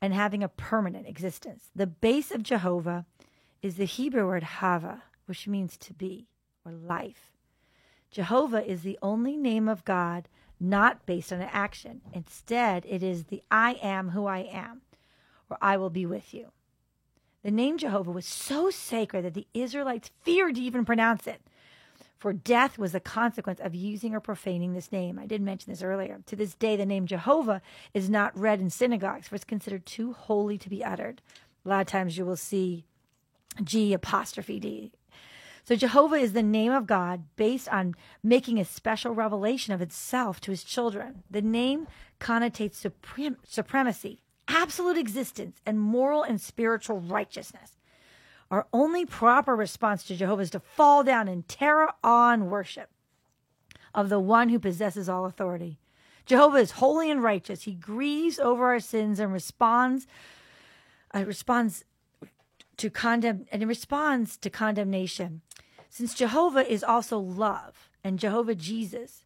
and 0.00 0.12
having 0.12 0.42
a 0.42 0.48
permanent 0.48 1.06
existence. 1.06 1.70
The 1.74 1.86
base 1.86 2.30
of 2.30 2.42
Jehovah 2.42 3.06
is 3.62 3.76
the 3.76 3.84
Hebrew 3.84 4.26
word 4.26 4.42
hava, 4.42 5.02
which 5.28 5.46
means 5.46 5.76
to 5.76 5.94
be 5.94 6.26
or 6.64 6.72
life. 6.72 7.32
Jehovah 8.10 8.64
is 8.64 8.82
the 8.82 8.98
only 9.02 9.36
name 9.36 9.68
of 9.68 9.84
God 9.84 10.28
not 10.60 11.06
based 11.06 11.32
on 11.32 11.40
an 11.40 11.50
action. 11.52 12.00
Instead, 12.12 12.84
it 12.86 13.02
is 13.02 13.24
the 13.24 13.42
I 13.50 13.78
am 13.82 14.10
who 14.10 14.26
I 14.26 14.38
am, 14.38 14.80
or 15.48 15.58
I 15.60 15.76
will 15.76 15.90
be 15.90 16.06
with 16.06 16.34
you. 16.34 16.52
The 17.42 17.50
name 17.50 17.78
Jehovah 17.78 18.10
was 18.10 18.26
so 18.26 18.70
sacred 18.70 19.24
that 19.24 19.34
the 19.34 19.46
Israelites 19.54 20.10
feared 20.22 20.56
to 20.56 20.60
even 20.60 20.84
pronounce 20.84 21.26
it 21.26 21.42
for 22.18 22.32
death 22.32 22.78
was 22.78 22.92
the 22.92 23.00
consequence 23.00 23.60
of 23.60 23.74
using 23.74 24.14
or 24.14 24.20
profaning 24.20 24.74
this 24.74 24.90
name. 24.90 25.18
I 25.18 25.26
did 25.26 25.40
mention 25.40 25.72
this 25.72 25.82
earlier. 25.82 26.20
To 26.26 26.36
this 26.36 26.54
day, 26.54 26.74
the 26.74 26.84
name 26.84 27.06
Jehovah 27.06 27.62
is 27.94 28.10
not 28.10 28.36
read 28.36 28.60
in 28.60 28.70
synagogues, 28.70 29.28
for 29.28 29.36
it's 29.36 29.44
considered 29.44 29.86
too 29.86 30.12
holy 30.12 30.58
to 30.58 30.68
be 30.68 30.84
uttered. 30.84 31.22
A 31.64 31.68
lot 31.68 31.80
of 31.80 31.86
times 31.86 32.18
you 32.18 32.26
will 32.26 32.36
see 32.36 32.84
G 33.62 33.92
apostrophe 33.92 34.58
D. 34.58 34.92
So 35.68 35.76
Jehovah 35.76 36.16
is 36.16 36.32
the 36.32 36.42
name 36.42 36.72
of 36.72 36.86
God 36.86 37.24
based 37.36 37.68
on 37.68 37.94
making 38.22 38.58
a 38.58 38.64
special 38.64 39.12
revelation 39.12 39.74
of 39.74 39.82
itself 39.82 40.40
to 40.40 40.50
his 40.50 40.64
children. 40.64 41.24
The 41.30 41.42
name 41.42 41.88
connotates 42.18 42.80
suprem- 42.80 43.36
supremacy, 43.44 44.22
absolute 44.48 44.96
existence, 44.96 45.60
and 45.66 45.78
moral 45.78 46.22
and 46.22 46.40
spiritual 46.40 47.00
righteousness. 47.00 47.72
Our 48.50 48.66
only 48.72 49.04
proper 49.04 49.54
response 49.54 50.04
to 50.04 50.16
Jehovah 50.16 50.40
is 50.40 50.50
to 50.52 50.60
fall 50.60 51.04
down 51.04 51.28
in 51.28 51.42
terror, 51.42 51.90
and 52.02 52.50
worship 52.50 52.88
of 53.94 54.08
the 54.08 54.20
one 54.20 54.48
who 54.48 54.58
possesses 54.58 55.06
all 55.06 55.26
authority. 55.26 55.78
Jehovah 56.24 56.56
is 56.56 56.70
holy 56.70 57.10
and 57.10 57.22
righteous. 57.22 57.64
He 57.64 57.74
grieves 57.74 58.38
over 58.38 58.68
our 58.68 58.80
sins 58.80 59.20
and 59.20 59.34
responds 59.34 60.06
uh, 61.14 61.26
responds 61.26 61.84
to 62.78 62.88
condemn 62.88 63.44
and 63.52 63.68
responds 63.68 64.38
to 64.38 64.48
condemnation. 64.48 65.42
Since 65.88 66.14
Jehovah 66.14 66.70
is 66.70 66.84
also 66.84 67.18
love 67.18 67.90
and 68.04 68.18
Jehovah 68.18 68.54
Jesus, 68.54 69.24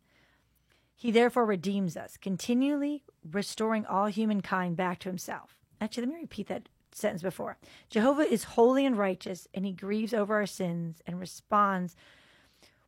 he 0.94 1.10
therefore 1.10 1.44
redeems 1.44 1.96
us, 1.96 2.16
continually 2.16 3.02
restoring 3.28 3.84
all 3.84 4.06
humankind 4.06 4.76
back 4.76 5.00
to 5.00 5.08
himself. 5.08 5.56
Actually, 5.80 6.06
let 6.06 6.14
me 6.14 6.20
repeat 6.20 6.46
that 6.46 6.68
sentence 6.92 7.22
before. 7.22 7.56
Jehovah 7.90 8.30
is 8.30 8.44
holy 8.44 8.86
and 8.86 8.96
righteous, 8.96 9.48
and 9.52 9.66
he 9.66 9.72
grieves 9.72 10.14
over 10.14 10.36
our 10.36 10.46
sins 10.46 11.02
and 11.06 11.18
responds 11.18 11.96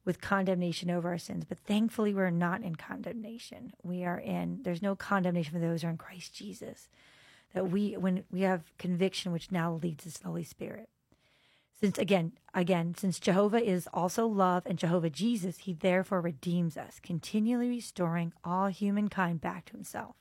with 0.04 0.20
condemnation 0.20 0.90
over 0.90 1.08
our 1.08 1.18
sins. 1.18 1.44
But 1.44 1.58
thankfully, 1.58 2.14
we're 2.14 2.30
not 2.30 2.62
in 2.62 2.76
condemnation. 2.76 3.72
We 3.82 4.04
are 4.04 4.20
in, 4.20 4.60
there's 4.62 4.82
no 4.82 4.94
condemnation 4.94 5.52
for 5.52 5.58
those 5.58 5.82
who 5.82 5.88
are 5.88 5.90
in 5.90 5.96
Christ 5.96 6.34
Jesus. 6.34 6.88
That 7.54 7.70
we, 7.70 7.96
when 7.96 8.24
we 8.30 8.42
have 8.42 8.76
conviction, 8.78 9.32
which 9.32 9.50
now 9.50 9.80
leads 9.82 10.06
us 10.06 10.14
to 10.14 10.22
the 10.22 10.28
Holy 10.28 10.44
Spirit. 10.44 10.88
Since 11.80 11.98
again, 11.98 12.32
again, 12.54 12.94
since 12.96 13.18
Jehovah 13.18 13.62
is 13.62 13.88
also 13.92 14.26
love 14.26 14.64
and 14.66 14.78
Jehovah 14.78 15.10
Jesus, 15.10 15.58
he 15.58 15.72
therefore 15.72 16.20
redeems 16.20 16.76
us, 16.76 17.00
continually 17.02 17.68
restoring 17.68 18.32
all 18.44 18.68
humankind 18.68 19.40
back 19.40 19.66
to 19.66 19.72
himself. 19.72 20.16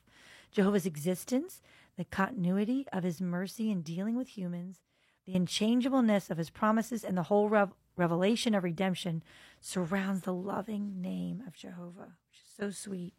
Jehovah's 0.50 0.86
existence 0.86 1.60
the 1.96 2.04
continuity 2.04 2.86
of 2.92 3.04
his 3.04 3.20
mercy 3.20 3.70
in 3.70 3.82
dealing 3.82 4.16
with 4.16 4.36
humans, 4.36 4.80
the 5.26 5.34
unchangeableness 5.34 6.30
of 6.30 6.38
his 6.38 6.50
promises, 6.50 7.04
and 7.04 7.16
the 7.16 7.24
whole 7.24 7.48
rev- 7.48 7.72
revelation 7.96 8.54
of 8.54 8.64
redemption 8.64 9.22
surrounds 9.60 10.22
the 10.22 10.34
loving 10.34 11.00
name 11.00 11.42
of 11.46 11.54
Jehovah, 11.54 12.16
which 12.28 12.40
is 12.44 12.56
so 12.56 12.70
sweet. 12.70 13.14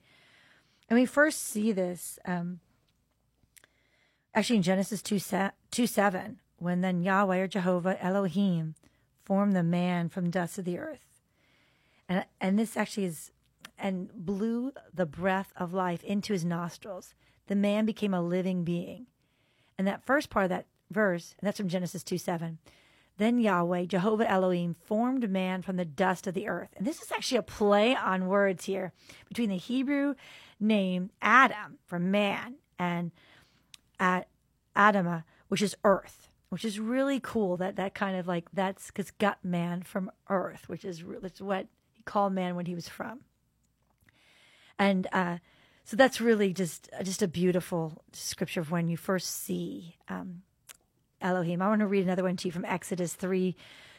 And 0.90 1.00
we 1.00 1.06
first 1.06 1.44
see 1.44 1.72
this 1.72 2.20
um, 2.26 2.60
actually 4.34 4.58
in 4.58 4.62
Genesis 4.62 5.02
2, 5.02 5.20
2 5.72 5.88
7, 5.88 6.40
when 6.58 6.82
then 6.82 7.02
Yahweh 7.02 7.38
or 7.38 7.48
Jehovah 7.48 8.04
Elohim 8.04 8.76
formed 9.24 9.56
the 9.56 9.64
man 9.64 10.10
from 10.10 10.30
dust 10.30 10.58
of 10.58 10.66
the 10.66 10.78
earth. 10.78 11.22
And, 12.08 12.26
and 12.40 12.60
this 12.60 12.78
actually 12.78 13.06
is, 13.06 13.32
and 13.78 14.12
blew 14.14 14.72
the 14.94 15.06
breath 15.06 15.52
of 15.58 15.74
life 15.74 16.04
into 16.04 16.34
his 16.34 16.46
nostrils 16.46 17.14
the 17.48 17.56
man 17.56 17.86
became 17.86 18.14
a 18.14 18.22
living 18.22 18.64
being. 18.64 19.08
And 19.78 19.88
that 19.88 20.06
first 20.06 20.30
part 20.30 20.46
of 20.46 20.50
that 20.50 20.66
verse, 20.90 21.36
and 21.40 21.48
that's 21.48 21.58
from 21.58 21.70
Genesis 21.70 22.04
2 22.04 22.18
7. 22.18 22.58
Then 23.18 23.40
Yahweh, 23.40 23.86
Jehovah 23.86 24.30
Elohim, 24.30 24.76
formed 24.86 25.30
man 25.30 25.62
from 25.62 25.78
the 25.78 25.86
dust 25.86 26.28
of 26.28 26.34
the 26.34 26.48
earth. 26.48 26.70
And 26.76 26.86
this 26.86 27.02
is 27.02 27.12
actually 27.12 27.38
a 27.38 27.44
play 27.44 27.96
on 27.96 28.28
words 28.28 28.66
here 28.66 28.92
between 29.30 29.50
the 29.50 29.58
Hebrew 29.58 30.16
name 30.60 31.12
Adam 31.22 31.78
for 31.86 31.98
man 31.98 32.56
and 32.78 33.12
Adamah, 34.00 35.24
which 35.48 35.62
is 35.62 35.78
earth, 35.86 36.28
which 36.56 36.64
is 36.64 36.80
really 36.80 37.20
cool. 37.20 37.58
That 37.58 37.76
that 37.76 37.94
kind 37.94 38.16
of 38.16 38.28
like 38.28 38.46
that's 38.54 38.88
because 38.88 39.12
got 39.12 39.44
man 39.44 39.82
from 39.82 40.10
earth, 40.30 40.70
which 40.70 40.86
is 40.86 41.04
that's 41.22 41.42
what 41.42 41.68
he 41.92 42.02
called 42.04 42.32
man 42.32 42.56
when 42.56 42.66
he 42.66 42.74
was 42.74 42.88
from. 42.88 43.20
And 44.80 45.06
uh, 45.12 45.40
so 45.84 45.98
that's 45.98 46.22
really 46.22 46.54
just 46.54 46.90
just 47.04 47.22
a 47.22 47.28
beautiful 47.28 48.02
scripture 48.14 48.62
of 48.62 48.72
when 48.72 48.88
you 48.88 48.96
first 48.96 49.44
see 49.44 49.98
um, 50.08 50.44
Elohim. 51.20 51.62
I 51.62 51.68
want 51.68 51.82
to 51.82 51.88
read 51.88 52.06
another 52.06 52.24
one 52.24 52.38
to 52.38 52.48
you 52.48 52.54
from 52.54 52.64
Exodus 52.64 53.16
3 53.16 53.54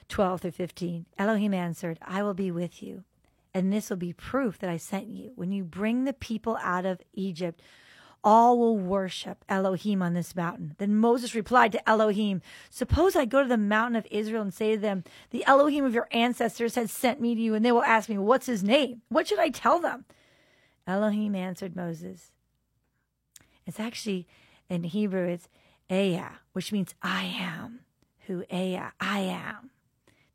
12 0.09 0.41
through 0.41 0.51
15. 0.53 1.05
Elohim 1.19 1.53
answered, 1.53 1.99
I 2.01 2.23
will 2.23 2.33
be 2.33 2.51
with 2.51 2.83
you, 2.83 3.05
and 3.53 3.71
this 3.71 3.91
will 3.91 3.99
be 3.99 4.15
proof 4.15 4.59
that 4.61 4.71
I 4.71 4.79
sent 4.79 5.09
you. 5.09 5.33
When 5.35 5.53
you 5.53 5.63
bring 5.63 6.05
the 6.05 6.15
people 6.15 6.57
out 6.63 6.87
of 6.87 7.03
Egypt, 7.13 7.61
all 8.27 8.59
will 8.59 8.77
worship 8.77 9.45
Elohim 9.49 10.03
on 10.03 10.13
this 10.13 10.35
mountain. 10.35 10.75
Then 10.79 10.97
Moses 10.97 11.37
replied 11.37 11.71
to 11.73 11.89
Elohim, 11.89 12.43
Suppose 12.71 13.15
I 13.15 13.25
go 13.25 13.41
to 13.41 13.49
the 13.49 13.57
mountain 13.57 13.95
of 13.95 14.07
Israel 14.11 14.43
and 14.43 14.53
say 14.53 14.75
to 14.75 14.81
them, 14.81 15.05
The 15.31 15.45
Elohim 15.47 15.85
of 15.85 15.95
your 15.95 16.09
ancestors 16.11 16.75
has 16.75 16.91
sent 16.91 17.21
me 17.21 17.37
to 17.37 17.41
you, 17.41 17.55
and 17.55 17.65
they 17.65 17.71
will 17.71 17.85
ask 17.85 18.09
me, 18.09 18.19
What's 18.19 18.47
his 18.47 18.65
name? 18.65 19.03
What 19.09 19.29
should 19.29 19.39
I 19.39 19.51
tell 19.51 19.79
them? 19.79 20.07
Elohim 20.89 21.37
answered 21.37 21.77
Moses. 21.77 22.33
It's 23.65 23.79
actually, 23.79 24.27
in 24.69 24.83
Hebrew, 24.83 25.29
it's 25.29 25.49
Aya, 25.89 26.31
which 26.53 26.73
means 26.73 26.97
I 27.01 27.25
am. 27.25 27.81
Who 28.27 28.45
Aya, 28.51 28.89
I 29.01 29.21
am. 29.21 29.71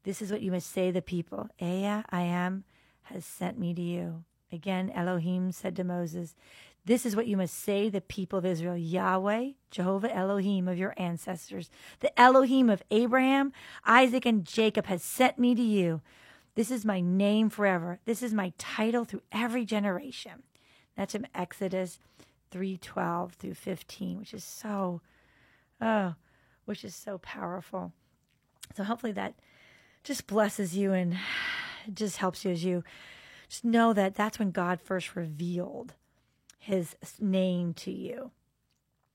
This 0.04 0.22
is 0.22 0.32
what 0.32 0.42
you 0.42 0.52
must 0.52 0.72
say 0.72 0.88
to 0.88 0.94
the 0.94 1.02
people. 1.02 1.50
Aya, 1.62 2.04
I 2.10 2.22
am, 2.22 2.64
has 3.04 3.26
sent 3.26 3.60
me 3.60 3.74
to 3.74 3.82
you. 3.82 4.24
Again, 4.50 4.92
Elohim 4.94 5.52
said 5.52 5.76
to 5.78 5.84
Moses, 5.84 6.36
this 6.86 7.06
is 7.06 7.16
what 7.16 7.28
you 7.28 7.38
must 7.38 7.54
say 7.54 7.90
the 7.90 8.02
people 8.02 8.40
of 8.40 8.46
Israel 8.46 8.78
Yahweh, 8.78 9.52
Jehovah 9.70 10.14
Elohim 10.14 10.68
of 10.68 10.80
your 10.80 10.96
ancestors, 10.98 11.70
the 12.00 12.20
Elohim 12.20 12.70
of 12.70 12.82
Abraham, 12.90 13.54
Isaac, 13.86 14.26
and 14.26 14.46
Jacob 14.46 14.88
has 14.88 15.04
sent 15.04 15.38
me 15.38 15.54
to 15.54 15.62
you. 15.62 16.02
This 16.56 16.72
is 16.72 16.84
my 16.84 17.00
name 17.00 17.50
forever. 17.50 18.00
This 18.06 18.24
is 18.24 18.34
my 18.34 18.52
title 18.58 19.06
through 19.06 19.22
every 19.32 19.64
generation. 19.64 20.44
That's 20.98 21.14
from 21.14 21.28
Exodus 21.36 22.00
3:12 22.52 23.34
through 23.34 23.54
15, 23.54 24.20
which 24.20 24.34
is 24.34 24.44
so 24.44 25.02
oh, 25.80 26.16
which 26.66 26.84
is 26.84 26.96
so 26.96 27.20
powerful. 27.20 27.94
So 28.76 28.84
hopefully 28.84 29.14
that 29.14 29.36
just 30.04 30.28
blesses 30.28 30.76
you 30.76 30.94
and 30.94 31.18
just 31.94 32.18
helps 32.18 32.44
you 32.44 32.52
as 32.52 32.64
you 32.64 32.84
just 33.48 33.64
know 33.64 33.94
that 33.94 34.16
that's 34.16 34.40
when 34.40 34.52
God 34.52 34.82
first 34.82 35.16
revealed 35.16 35.94
his 36.62 36.96
name 37.20 37.74
to 37.74 37.92
you. 37.92 38.30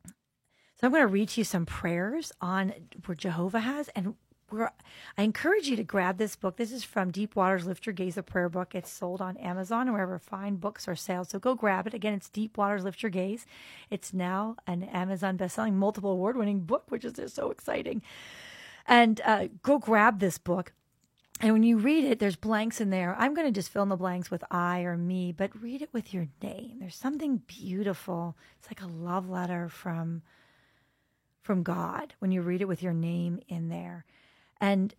So 0.05 0.83
I'm 0.83 0.91
going 0.91 1.01
to 1.03 1.07
read 1.07 1.31
to 1.31 1.41
you 1.41 1.45
some 1.45 1.65
prayers 1.65 2.33
on 2.41 2.75
where 3.05 3.15
Jehovah 3.15 3.61
has, 3.61 3.89
and 3.95 4.15
where 4.51 4.73
I 5.17 5.23
encourage 5.23 5.69
you 5.69 5.77
to 5.77 5.85
grab 5.85 6.19
this 6.19 6.37
book. 6.37 6.57
This 6.57 6.73
is 6.73 6.85
from 6.85 7.11
Deep 7.11 7.37
Waters 7.37 7.65
Lift 7.65 7.87
Your 7.87 7.95
Gaze, 7.95 8.19
a 8.19 8.23
prayer 8.23 8.49
book. 8.49 8.75
It's 8.75 8.91
sold 8.91 9.21
on 9.21 9.37
Amazon 9.39 9.89
or 9.89 9.93
wherever 9.93 10.19
fine 10.19 10.57
books 10.57 10.87
are 10.87 10.97
sold. 10.97 11.31
So 11.31 11.39
go 11.39 11.55
grab 11.55 11.87
it. 11.87 11.95
Again, 11.95 12.15
it's 12.15 12.29
Deep 12.29 12.59
Waters 12.59 12.85
Lift 12.85 13.03
Your 13.03 13.11
Gaze. 13.11 13.47
It's 13.91 14.13
now 14.13 14.57
an 14.67 14.83
Amazon 14.83 15.39
bestselling, 15.39 15.75
multiple 15.75 16.11
award-winning 16.11 16.61
book, 16.61 16.85
which 16.89 17.05
is 17.05 17.15
just 17.15 17.37
so 17.37 17.51
exciting. 17.51 18.03
And 18.87 19.21
uh, 19.25 19.49
go 19.63 19.79
grab 19.79 20.19
this 20.19 20.37
book. 20.37 20.73
And 21.41 21.53
when 21.53 21.63
you 21.63 21.77
read 21.77 22.05
it, 22.05 22.19
there's 22.19 22.37
blanks 22.37 22.81
in 22.81 22.89
there. 22.89 23.15
I'm 23.19 23.35
going 23.35 23.47
to 23.47 23.53
just 23.53 23.71
fill 23.71 23.83
in 23.83 23.91
the 23.91 23.97
blanks 23.97 24.31
with 24.31 24.43
I 24.51 24.81
or 24.81 24.97
me, 24.97 25.33
but 25.33 25.61
read 25.61 25.83
it 25.83 25.93
with 25.93 26.15
your 26.15 26.29
name. 26.43 26.79
There's 26.81 26.97
something 26.97 27.43
beautiful. 27.47 28.37
It's 28.59 28.69
like 28.69 28.81
a 28.81 28.93
love 28.93 29.29
letter 29.29 29.69
from 29.69 30.23
from 31.43 31.63
God 31.63 32.15
when 32.19 32.33
you 32.33 32.43
read 32.43 32.61
it 32.61 32.67
with 32.67 32.83
your 32.83 32.93
name 32.93 33.39
in 33.47 33.69
there. 33.69 34.05
And 34.61 34.93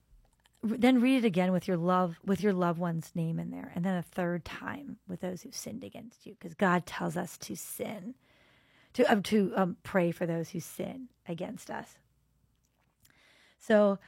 then 0.63 1.01
read 1.01 1.23
it 1.23 1.27
again 1.27 1.51
with 1.51 1.67
your 1.67 1.77
love 1.77 2.19
with 2.25 2.41
your 2.41 2.53
loved 2.53 2.79
one's 2.79 3.11
name 3.15 3.39
in 3.39 3.51
there 3.51 3.71
and 3.75 3.85
then 3.85 3.95
a 3.95 4.01
third 4.01 4.43
time 4.43 4.97
with 5.07 5.21
those 5.21 5.43
who 5.43 5.51
sinned 5.51 5.83
against 5.83 6.25
you 6.25 6.33
because 6.33 6.55
God 6.55 6.85
tells 6.85 7.15
us 7.15 7.37
to 7.39 7.55
sin 7.55 8.15
to 8.93 9.03
um, 9.11 9.21
to 9.23 9.53
um, 9.55 9.77
pray 9.83 10.11
for 10.11 10.25
those 10.25 10.49
who 10.49 10.59
sin 10.59 11.09
against 11.27 11.69
us. 11.69 11.97
So 13.59 13.99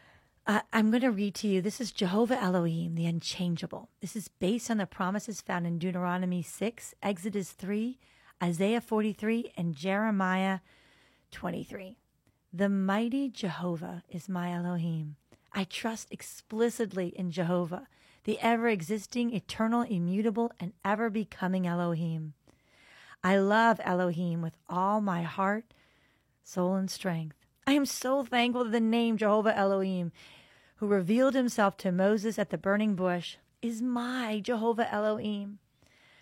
uh, 0.49 0.61
I'm 0.73 0.89
going 0.89 1.03
to 1.03 1.11
read 1.11 1.35
to 1.35 1.47
you. 1.47 1.61
This 1.61 1.79
is 1.79 1.91
Jehovah 1.91 2.41
Elohim, 2.41 2.95
the 2.95 3.05
unchangeable. 3.05 3.89
This 4.01 4.15
is 4.15 4.29
based 4.29 4.71
on 4.71 4.77
the 4.77 4.87
promises 4.87 5.41
found 5.41 5.67
in 5.67 5.77
Deuteronomy 5.77 6.41
6, 6.41 6.95
Exodus 7.03 7.51
3, 7.51 7.99
Isaiah 8.41 8.81
43, 8.81 9.51
and 9.55 9.75
Jeremiah 9.75 10.61
23. 11.29 11.97
The 12.51 12.67
mighty 12.67 13.29
Jehovah 13.29 14.01
is 14.09 14.27
my 14.27 14.51
Elohim. 14.51 15.17
I 15.53 15.65
trust 15.65 16.07
explicitly 16.09 17.09
in 17.09 17.29
Jehovah, 17.29 17.87
the 18.23 18.39
ever 18.39 18.69
existing, 18.69 19.35
eternal, 19.35 19.83
immutable, 19.83 20.51
and 20.59 20.73
ever 20.83 21.11
becoming 21.11 21.67
Elohim. 21.67 22.33
I 23.23 23.37
love 23.37 23.79
Elohim 23.83 24.41
with 24.41 24.57
all 24.67 24.99
my 24.99 25.21
heart, 25.21 25.75
soul, 26.43 26.73
and 26.73 26.89
strength. 26.89 27.35
I 27.67 27.73
am 27.73 27.85
so 27.85 28.23
thankful 28.23 28.63
to 28.63 28.71
the 28.71 28.79
name 28.79 29.15
Jehovah 29.15 29.55
Elohim 29.55 30.11
who 30.79 30.87
revealed 30.87 31.33
himself 31.33 31.75
to 31.77 31.91
Moses 31.91 32.39
at 32.39 32.51
the 32.51 32.57
burning 32.57 32.95
bush, 32.95 33.35
is 33.61 33.81
my 33.81 34.39
Jehovah 34.39 34.91
Elohim. 34.93 35.59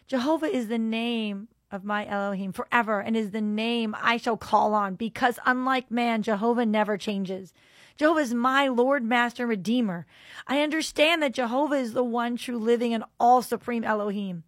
Jehovah 0.07 0.47
is 0.47 0.67
the 0.67 0.79
name 0.79 1.47
of 1.69 1.83
my 1.83 2.07
Elohim 2.07 2.51
forever 2.51 2.99
and 2.99 3.15
is 3.15 3.31
the 3.31 3.41
name 3.41 3.95
I 4.01 4.17
shall 4.17 4.37
call 4.37 4.73
on 4.73 4.95
because 4.95 5.37
unlike 5.45 5.91
man, 5.91 6.23
Jehovah 6.23 6.65
never 6.65 6.97
changes. 6.97 7.53
Jehovah 7.97 8.21
is 8.21 8.33
my 8.33 8.67
Lord, 8.67 9.03
Master, 9.03 9.43
and 9.43 9.49
Redeemer. 9.49 10.07
I 10.47 10.61
understand 10.61 11.21
that 11.21 11.33
Jehovah 11.33 11.75
is 11.75 11.93
the 11.93 12.03
one 12.03 12.35
true 12.35 12.57
living 12.57 12.93
and 12.93 13.03
all 13.19 13.43
supreme 13.43 13.83
Elohim 13.83 14.43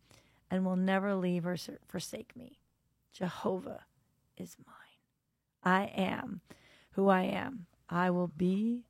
and 0.50 0.66
will 0.66 0.76
never 0.76 1.14
leave 1.14 1.46
or 1.46 1.58
forsake 1.88 2.36
me. 2.36 2.60
Jehovah 3.14 3.82
is 4.38 4.56
mine. 4.66 4.76
I 5.64 5.86
am 5.96 6.42
who 6.92 7.10
I 7.10 7.24
am. 7.24 7.68
I 7.90 8.10
will 8.10 8.28
be 8.28 8.86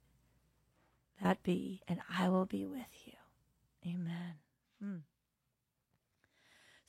that 1.22 1.44
be, 1.44 1.82
and 1.88 2.00
I 2.18 2.30
will 2.30 2.46
be 2.46 2.66
with 2.66 2.88
you. 3.06 3.14
Amen. 3.86 4.36
Hmm. 4.82 4.98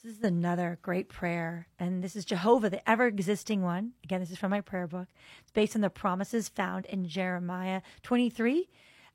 This 0.02 0.16
is 0.16 0.24
another 0.24 0.78
great 0.80 1.08
prayer. 1.10 1.66
And 1.78 2.02
this 2.02 2.16
is 2.16 2.24
Jehovah, 2.24 2.70
the 2.70 2.88
ever 2.88 3.06
existing 3.06 3.62
one. 3.62 3.92
Again, 4.02 4.20
this 4.20 4.30
is 4.30 4.38
from 4.38 4.50
my 4.50 4.62
prayer 4.62 4.86
book. 4.86 5.08
It's 5.42 5.52
based 5.52 5.74
on 5.74 5.82
the 5.82 5.90
promises 5.90 6.48
found 6.48 6.86
in 6.86 7.06
Jeremiah 7.06 7.82
23 8.02 8.68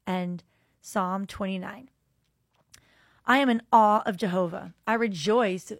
and 0.06 0.44
Psalm 0.82 1.26
29. 1.26 1.90
I 3.26 3.38
am 3.40 3.50
in 3.50 3.64
awe 3.72 4.04
of 4.06 4.18
Jehovah. 4.18 4.76
I 4.86 4.94
rejoice 4.94 5.72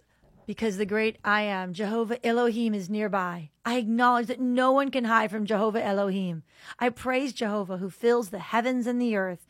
because 0.46 0.76
the 0.76 0.86
great 0.86 1.18
I 1.24 1.42
am, 1.42 1.72
Jehovah 1.72 2.24
Elohim, 2.24 2.72
is 2.72 2.88
nearby. 2.88 3.50
I 3.64 3.76
acknowledge 3.76 4.28
that 4.28 4.40
no 4.40 4.72
one 4.72 4.90
can 4.90 5.04
hide 5.04 5.30
from 5.30 5.44
Jehovah 5.44 5.84
Elohim. 5.84 6.44
I 6.78 6.88
praise 6.88 7.32
Jehovah 7.32 7.78
who 7.78 7.90
fills 7.90 8.30
the 8.30 8.38
heavens 8.38 8.86
and 8.86 9.00
the 9.00 9.16
earth. 9.16 9.46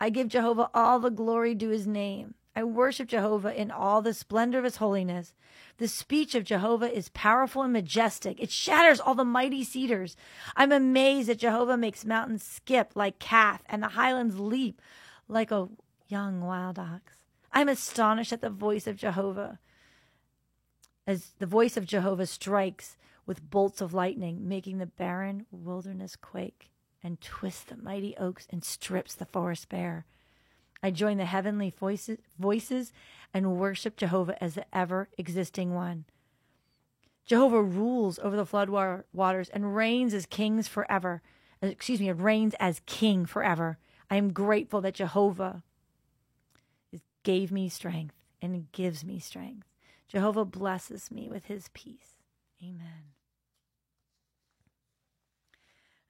I 0.00 0.10
give 0.10 0.28
Jehovah 0.28 0.68
all 0.74 0.98
the 0.98 1.10
glory 1.10 1.54
due 1.54 1.70
his 1.70 1.86
name. 1.86 2.34
I 2.56 2.64
worship 2.64 3.08
Jehovah 3.08 3.54
in 3.54 3.70
all 3.70 4.02
the 4.02 4.12
splendor 4.12 4.58
of 4.58 4.64
his 4.64 4.76
holiness. 4.76 5.34
The 5.78 5.86
speech 5.86 6.34
of 6.34 6.44
Jehovah 6.44 6.92
is 6.92 7.08
powerful 7.10 7.62
and 7.62 7.72
majestic. 7.72 8.40
It 8.40 8.50
shatters 8.50 8.98
all 9.00 9.14
the 9.14 9.24
mighty 9.24 9.62
cedars. 9.62 10.16
I'm 10.56 10.72
amazed 10.72 11.28
that 11.28 11.38
Jehovah 11.38 11.76
makes 11.76 12.04
mountains 12.04 12.42
skip 12.42 12.92
like 12.96 13.20
calf 13.20 13.62
and 13.66 13.82
the 13.82 13.88
highlands 13.88 14.40
leap 14.40 14.82
like 15.28 15.52
a 15.52 15.68
young 16.08 16.40
wild 16.40 16.78
ox. 16.78 17.14
I'm 17.52 17.68
astonished 17.68 18.32
at 18.32 18.40
the 18.40 18.50
voice 18.50 18.86
of 18.86 18.96
Jehovah 18.96 19.58
as 21.10 21.32
the 21.38 21.46
voice 21.46 21.76
of 21.76 21.86
Jehovah 21.86 22.26
strikes 22.26 22.96
with 23.26 23.50
bolts 23.50 23.80
of 23.80 23.92
lightning, 23.92 24.48
making 24.48 24.78
the 24.78 24.86
barren 24.86 25.44
wilderness 25.50 26.16
quake, 26.16 26.70
and 27.02 27.20
twists 27.20 27.64
the 27.64 27.76
mighty 27.76 28.16
oaks 28.16 28.46
and 28.50 28.64
strips 28.64 29.14
the 29.14 29.26
forest 29.26 29.68
bare. 29.68 30.06
I 30.82 30.90
join 30.90 31.18
the 31.18 31.26
heavenly 31.26 31.74
voices, 31.78 32.18
voices 32.38 32.92
and 33.34 33.58
worship 33.58 33.96
Jehovah 33.96 34.42
as 34.42 34.54
the 34.54 34.64
ever 34.72 35.08
existing 35.18 35.74
one. 35.74 36.04
Jehovah 37.26 37.62
rules 37.62 38.18
over 38.20 38.36
the 38.36 38.46
flood 38.46 38.70
waters 38.70 39.48
and 39.50 39.76
reigns 39.76 40.14
as 40.14 40.26
kings 40.26 40.68
forever. 40.68 41.22
Uh, 41.62 41.66
excuse 41.66 42.00
me, 42.00 42.10
reigns 42.12 42.54
as 42.58 42.82
king 42.86 43.26
forever. 43.26 43.78
I 44.08 44.16
am 44.16 44.32
grateful 44.32 44.80
that 44.80 44.94
Jehovah 44.94 45.62
gave 47.22 47.52
me 47.52 47.68
strength 47.68 48.14
and 48.40 48.70
gives 48.72 49.04
me 49.04 49.18
strength. 49.18 49.69
Jehovah 50.10 50.44
blesses 50.44 51.08
me 51.12 51.28
with 51.28 51.44
his 51.44 51.68
peace. 51.72 52.16
Amen. 52.60 53.12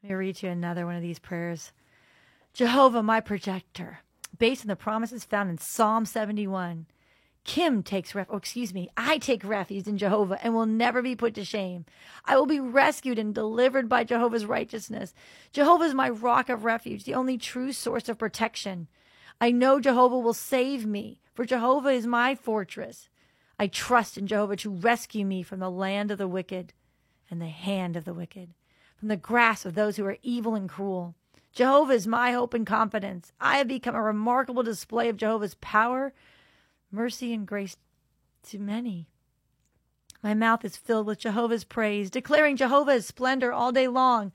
Let 0.03 0.09
me 0.09 0.15
read 0.15 0.43
you 0.43 0.49
another 0.49 0.87
one 0.87 0.97
of 0.97 1.03
these 1.03 1.19
prayers. 1.19 1.73
Jehovah, 2.55 3.03
my 3.03 3.21
protector, 3.21 4.01
based 4.39 4.63
on 4.63 4.69
the 4.69 4.77
promises 4.77 5.25
found 5.25 5.51
in 5.51 5.59
Psalm 5.59 6.07
71. 6.07 6.87
Kim 7.45 7.83
takes 7.83 8.15
ref, 8.15 8.27
oh, 8.31 8.39
excuse 8.39 8.73
me, 8.73 8.89
I 8.97 9.19
take 9.19 9.45
refuge 9.45 9.87
in 9.87 9.99
Jehovah 9.99 10.43
and 10.43 10.55
will 10.55 10.67
never 10.67 11.03
be 11.03 11.15
put 11.15 11.35
to 11.35 11.45
shame. 11.45 11.85
I 12.25 12.37
will 12.37 12.47
be 12.47 12.61
rescued 12.61 13.19
and 13.19 13.35
delivered 13.35 13.87
by 13.87 14.05
Jehovah's 14.05 14.47
righteousness. 14.47 15.13
Jehovah 15.53 15.85
is 15.85 15.95
my 15.95 16.09
rock 16.09 16.49
of 16.49 16.65
refuge, 16.65 17.05
the 17.05 17.15
only 17.15 17.37
true 17.37 17.73
source 17.73 18.09
of 18.09 18.17
protection. 18.17 18.89
I 19.43 19.51
know 19.51 19.79
Jehovah 19.79 20.19
will 20.19 20.35
save 20.35 20.87
me, 20.87 21.21
for 21.35 21.45
Jehovah 21.45 21.91
is 21.91 22.07
my 22.07 22.35
fortress. 22.35 23.10
I 23.61 23.67
trust 23.67 24.17
in 24.17 24.27
Jehovah 24.27 24.57
to 24.57 24.71
rescue 24.71 25.27
me 25.27 25.43
from 25.43 25.59
the 25.59 25.71
land 25.71 26.11
of 26.11 26.17
the 26.17 26.27
wicked 26.27 26.73
and 27.31 27.43
the 27.43 27.49
hand 27.49 27.95
of 27.95 28.07
the 28.07 28.15
wicked, 28.15 28.55
from 28.97 29.09
the 29.09 29.19
grasp 29.19 29.67
of 29.67 29.75
those 29.75 29.99
who 29.99 30.07
are 30.07 30.17
evil 30.23 30.55
and 30.55 30.67
cruel. 30.67 31.15
Jehovah 31.53 31.93
is 31.93 32.07
my 32.07 32.33
hope 32.33 32.55
and 32.55 32.67
confidence. 32.67 33.33
I 33.39 33.59
have 33.59 33.69
become 33.69 33.95
a 33.95 34.01
remarkable 34.01 34.63
display 34.63 35.11
of 35.11 35.19
Jehovah's 35.19 35.57
power, 35.61 36.15
mercy 36.91 37.35
and 37.35 37.47
grace 37.47 37.77
to 38.45 38.59
many. 38.59 39.11
My 40.23 40.33
mouth 40.33 40.65
is 40.65 40.79
filled 40.79 41.07
with 41.07 41.19
Jehovah's 41.19 41.65
praise, 41.65 42.09
declaring 42.11 42.57
Jehovah's 42.57 43.05
splendor 43.05 43.53
all 43.53 43.73
day 43.73 43.89
long. 43.89 44.33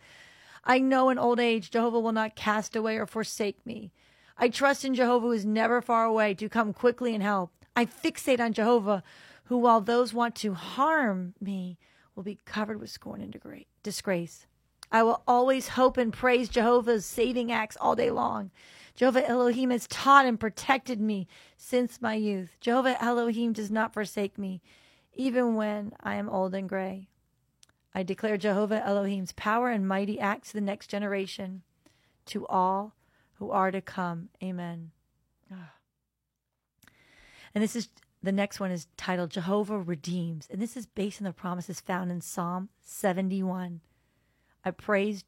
I 0.64 0.78
know 0.78 1.10
in 1.10 1.18
old 1.18 1.40
age 1.40 1.72
Jehovah 1.72 2.00
will 2.00 2.12
not 2.12 2.36
cast 2.36 2.76
away 2.76 2.98
or 2.98 3.08
forsake 3.08 3.66
me. 3.66 3.92
I 4.38 4.50
trust 4.50 4.86
in 4.86 4.94
Jehovah 4.94 5.26
who 5.26 5.34
is 5.34 5.48
never 5.48 5.82
far 5.82 6.06
away 6.06 6.36
to 6.36 6.48
come 6.48 6.74
quickly 6.74 7.16
and 7.16 7.24
help. 7.24 7.55
I 7.76 7.86
fixate 7.86 8.40
on 8.40 8.54
Jehovah, 8.54 9.04
who, 9.46 9.58
while 9.58 9.82
those 9.82 10.14
want 10.14 10.36
to 10.38 10.54
harm 10.54 11.34
me, 11.42 11.78
will 12.16 12.24
be 12.24 12.40
covered 12.46 12.80
with 12.80 12.90
scorn 12.90 13.22
and 13.22 13.36
disgrace. 13.84 14.48
I 14.92 15.04
will 15.04 15.24
always 15.28 15.70
hope 15.70 15.98
and 15.98 16.14
praise 16.14 16.48
Jehovah's 16.48 17.06
saving 17.06 17.52
acts 17.52 17.78
all 17.80 17.96
day 17.96 18.12
long. 18.12 18.52
Jehovah 18.96 19.28
Elohim 19.28 19.72
has 19.72 19.88
taught 19.88 20.26
and 20.26 20.40
protected 20.40 21.02
me 21.02 21.28
since 21.58 22.02
my 22.02 22.16
youth. 22.16 22.56
Jehovah 22.62 23.02
Elohim 23.04 23.52
does 23.52 23.70
not 23.70 23.94
forsake 23.94 24.38
me, 24.38 24.62
even 25.14 25.56
when 25.56 25.92
I 26.02 26.16
am 26.16 26.30
old 26.30 26.56
and 26.56 26.70
gray. 26.70 27.10
I 27.94 28.04
declare 28.04 28.38
Jehovah 28.38 28.86
Elohim's 28.86 29.34
power 29.34 29.70
and 29.70 29.88
mighty 29.88 30.20
acts 30.20 30.50
to 30.50 30.56
the 30.56 30.62
next 30.62 30.88
generation, 30.88 31.64
to 32.28 32.48
all 32.48 32.94
who 33.34 33.52
are 33.52 33.72
to 33.72 33.82
come. 33.82 34.30
Amen. 34.42 34.92
And 37.56 37.63
this 37.63 37.76
is 37.76 37.89
the 38.22 38.34
next 38.34 38.60
one 38.60 38.72
is 38.72 38.88
titled 38.98 39.32
Jehovah 39.32 39.80
Redeems. 39.80 40.48
And 40.52 40.62
this 40.62 40.76
is 40.76 40.86
based 40.86 41.22
on 41.22 41.26
the 41.26 41.32
promises 41.32 41.80
found 41.80 42.12
in 42.12 42.20
Psalm 42.20 42.70
71. 42.82 43.80
I 44.65 44.72
praise 44.72 45.24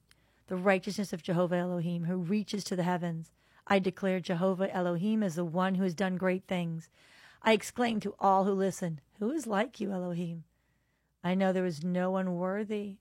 the 0.48 0.58
righteousness 0.58 1.14
of 1.14 1.24
Jehovah 1.24 1.56
Elohim, 1.56 2.06
who 2.06 2.18
reaches 2.18 2.64
to 2.66 2.76
the 2.76 2.84
heavens. 2.84 3.32
I 3.66 3.80
declare 3.80 4.20
Jehovah 4.20 4.74
Elohim 4.74 5.24
as 5.24 5.36
the 5.36 5.46
one 5.46 5.76
who 5.76 5.84
has 5.84 5.94
done 5.94 6.18
great 6.18 6.44
things. 6.48 6.90
I 7.44 7.54
exclaim 7.54 8.00
to 8.02 8.16
all 8.20 8.44
who 8.44 8.54
listen, 8.54 9.00
Who 9.20 9.32
is 9.32 9.48
like 9.48 9.80
you, 9.80 9.92
Elohim? 9.92 10.44
I 11.24 11.36
know 11.36 11.54
there 11.54 11.66
is 11.66 11.84
no 11.84 12.12
one 12.12 12.36
worthy 12.36 12.98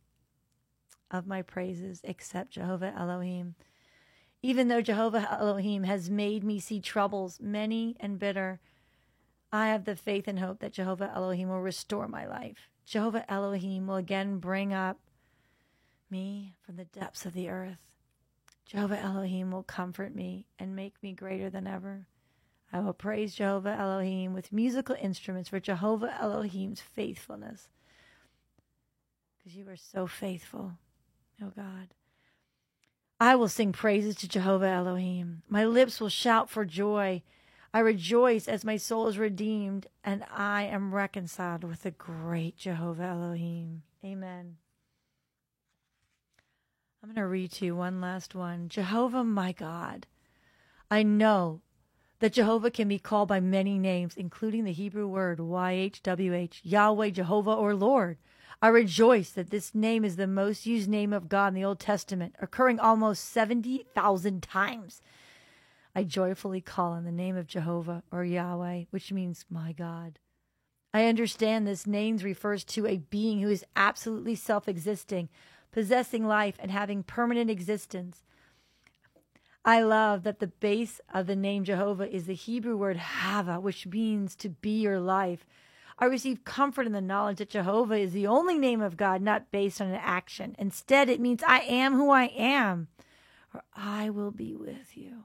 of 1.11 1.27
my 1.27 1.43
praises 1.43 2.01
except 2.05 2.53
Jehovah 2.53 2.93
Elohim. 2.97 3.55
Even 4.43 4.69
though 4.69 4.83
Jehovah 4.83 5.29
Elohim 5.41 5.85
has 5.85 6.11
made 6.11 6.45
me 6.45 6.61
see 6.61 6.81
troubles, 6.81 7.39
many 7.41 7.97
and 7.99 8.19
bitter, 8.19 8.61
I 9.53 9.69
have 9.69 9.85
the 9.85 9.97
faith 9.97 10.27
and 10.27 10.39
hope 10.39 10.61
that 10.61 10.73
Jehovah 10.73 11.13
Elohim 11.15 11.49
will 11.49 11.61
restore 11.61 12.09
my 12.09 12.27
life. 12.27 12.69
Jehovah 12.85 13.31
Elohim 13.31 13.87
will 13.87 13.97
again 13.97 14.39
bring 14.39 14.73
up 14.73 14.99
me 16.11 16.55
from 16.65 16.77
the 16.77 16.85
depths 16.85 17.27
of 17.27 17.33
the 17.33 17.49
earth. 17.49 17.83
Jehovah 18.65 18.99
Elohim 18.99 19.51
will 19.51 19.63
comfort 19.63 20.15
me 20.15 20.47
and 20.59 20.75
make 20.75 20.95
me 21.03 21.13
greater 21.13 21.49
than 21.49 21.67
ever. 21.67 22.07
I 22.73 22.81
will 22.81 22.93
praise 22.93 23.35
Jehovah 23.35 23.77
Elohim 23.79 24.35
with 24.35 24.53
musical 24.53 24.97
instruments 25.01 25.49
for 25.49 25.61
Jehovah 25.61 26.17
Elohim's 26.21 26.81
faithfulness. 26.81 27.69
Because 29.39 29.57
you 29.57 29.69
are 29.69 29.77
so 29.77 30.07
faithful, 30.07 30.73
oh 31.41 31.53
God. 31.55 31.95
I 33.21 33.37
will 33.37 33.49
sing 33.49 33.73
praises 33.73 34.17
to 34.17 34.29
Jehovah 34.29 34.67
Elohim. 34.67 35.43
My 35.49 35.65
lips 35.65 36.01
will 36.01 36.09
shout 36.09 36.51
for 36.51 36.65
joy. 36.65 37.23
I 37.77 37.81
rejoice 37.81 38.49
as 38.49 38.65
my 38.65 38.79
soul 38.79 39.07
is 39.07 39.19
redeemed, 39.19 39.89
and 40.03 40.25
I 40.35 40.63
am 40.63 40.95
reconciled 40.95 41.63
with 41.63 41.83
the 41.83 41.91
great 41.91 42.57
Jehovah 42.57 43.03
Elohim. 43.03 43.83
Amen. 44.03 44.57
I'm 47.03 47.11
going 47.11 47.17
to 47.17 47.27
read 47.27 47.53
to 47.53 47.67
you 47.67 47.77
one 47.77 48.01
last 48.01 48.35
one. 48.35 48.71
Jehovah, 48.71 49.25
my 49.25 49.53
God. 49.53 50.07
I 50.91 51.03
know 51.03 51.61
that 52.21 52.33
Jehovah 52.33 52.71
can 52.71 52.89
be 52.89 52.99
called 52.99 53.29
by 53.29 53.41
many 53.41 53.79
names, 53.79 54.17
including 54.17 54.65
the 54.65 54.73
Hebrew 54.73 55.07
word 55.07 55.39
YHWH, 55.39 56.61
Yahweh, 56.63 57.11
Jehovah, 57.11 57.53
or 57.53 57.75
Lord. 57.75 58.17
I 58.63 58.69
rejoice 58.69 59.29
that 59.33 59.51
this 59.51 59.75
name 59.75 60.03
is 60.03 60.17
the 60.17 60.27
most 60.27 60.65
used 60.65 60.89
name 60.89 61.13
of 61.13 61.29
God 61.29 61.49
in 61.49 61.55
the 61.55 61.65
Old 61.67 61.81
Testament, 61.81 62.37
occurring 62.41 62.81
almost 62.81 63.25
70,000 63.25 64.43
times. 64.43 65.03
I 65.97 66.05
joyfully 66.05 66.61
call 66.61 66.93
on 66.93 67.05
the 67.05 67.11
name 67.11 67.39
of 67.39 67.47
Jehovah 67.47 68.03
or 68.13 68.23
Yahweh, 68.23 68.85
which 68.91 69.13
means 69.13 69.47
my 69.49 69.73
God. 69.73 70.19
I 70.93 71.07
understand 71.07 71.67
this 71.67 71.87
name 71.87 72.19
refers 72.19 72.65
to 72.65 72.87
a 72.87 72.99
being 72.99 73.41
who 73.41 73.49
is 73.49 73.65
absolutely 73.75 74.35
self 74.35 74.69
existing, 74.69 75.31
possessing 75.73 76.27
life, 76.27 76.57
and 76.59 76.71
having 76.71 77.03
permanent 77.03 77.49
existence. 77.49 78.25
I 79.65 79.81
love 79.81 80.23
that 80.25 80.39
the 80.39 80.49
base 80.49 81.01
of 81.15 81.27
the 81.27 81.35
name 81.35 81.65
Jehovah 81.65 82.15
is 82.15 82.27
the 82.27 82.35
Hebrew 82.35 82.77
word 82.77 82.99
Hava, 82.99 83.59
which 83.59 83.87
means 83.87 84.37
to 84.37 84.51
be 84.51 84.83
your 84.83 85.01
life. 85.01 85.47
I 85.99 86.05
receive 86.05 86.45
comfort 86.45 86.85
in 86.85 86.93
the 86.93 87.01
knowledge 87.01 87.39
that 87.39 87.49
Jehovah 87.49 87.97
is 87.97 88.13
the 88.13 88.27
only 88.27 88.59
name 88.59 88.83
of 88.83 88.99
God 88.99 89.23
not 89.23 89.51
based 89.51 89.81
on 89.81 89.89
an 89.89 89.95
action. 89.95 90.57
Instead, 90.59 91.09
it 91.09 91.21
means 91.21 91.43
I 91.43 91.61
am 91.61 91.95
who 91.95 92.11
I 92.11 92.25
am, 92.25 92.89
or 93.55 93.63
I 93.75 94.11
will 94.11 94.31
be 94.31 94.55
with 94.55 94.95
you. 94.95 95.25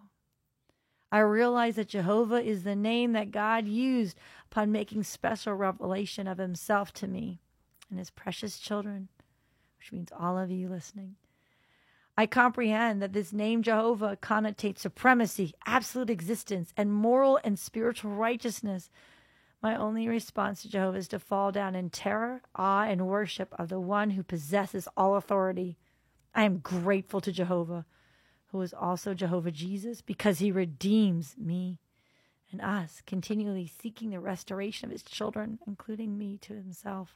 I 1.12 1.19
realize 1.19 1.76
that 1.76 1.89
Jehovah 1.89 2.41
is 2.41 2.63
the 2.63 2.76
name 2.76 3.13
that 3.13 3.32
God 3.32 3.67
used 3.67 4.17
upon 4.52 4.71
making 4.71 5.04
special 5.04 5.54
revelation 5.54 6.28
of 6.28 6.38
himself 6.38 6.93
to 6.93 7.08
me 7.08 7.39
and 7.89 8.00
his 8.00 8.10
precious 8.10 8.60
children 8.60 9.10
which 9.82 9.91
means 9.91 10.10
all 10.17 10.38
of 10.38 10.52
you 10.52 10.69
listening. 10.69 11.15
I 12.15 12.28
comprehend 12.28 13.02
that 13.02 13.13
this 13.13 13.34
name 13.34 13.63
Jehovah 13.63 14.15
connotates 14.21 14.80
supremacy, 14.80 15.56
absolute 15.65 16.12
existence, 16.12 16.71
and 16.78 16.93
moral 16.93 17.39
and 17.43 17.58
spiritual 17.58 18.12
righteousness. 18.12 18.91
My 19.60 19.76
only 19.76 20.08
response 20.08 20.62
to 20.62 20.69
Jehovah 20.69 21.00
is 21.00 21.08
to 21.08 21.19
fall 21.19 21.52
down 21.52 21.74
in 21.74 21.89
terror, 21.89 22.43
awe, 22.56 22.84
and 22.84 23.08
worship 23.08 23.56
of 23.58 23.69
the 23.69 23.80
one 23.80 24.12
who 24.12 24.21
possesses 24.21 24.88
all 24.95 25.15
authority. 25.15 25.80
I 26.36 26.43
am 26.43 26.60
grateful 26.60 27.21
to 27.21 27.32
Jehovah, 27.32 27.86
who 28.52 28.62
is 28.62 28.74
also 28.74 29.14
Jehovah 29.14 29.52
Jesus, 29.52 30.02
because 30.02 30.40
he 30.40 30.52
redeems 30.52 31.36
me 31.38 31.80
and 32.52 32.62
us, 32.62 33.02
continually 33.06 33.66
seeking 33.66 34.10
the 34.10 34.20
restoration 34.20 34.86
of 34.86 34.92
his 34.92 35.04
children, 35.04 35.60
including 35.66 36.18
me, 36.18 36.38
to 36.42 36.54
himself. 36.54 37.16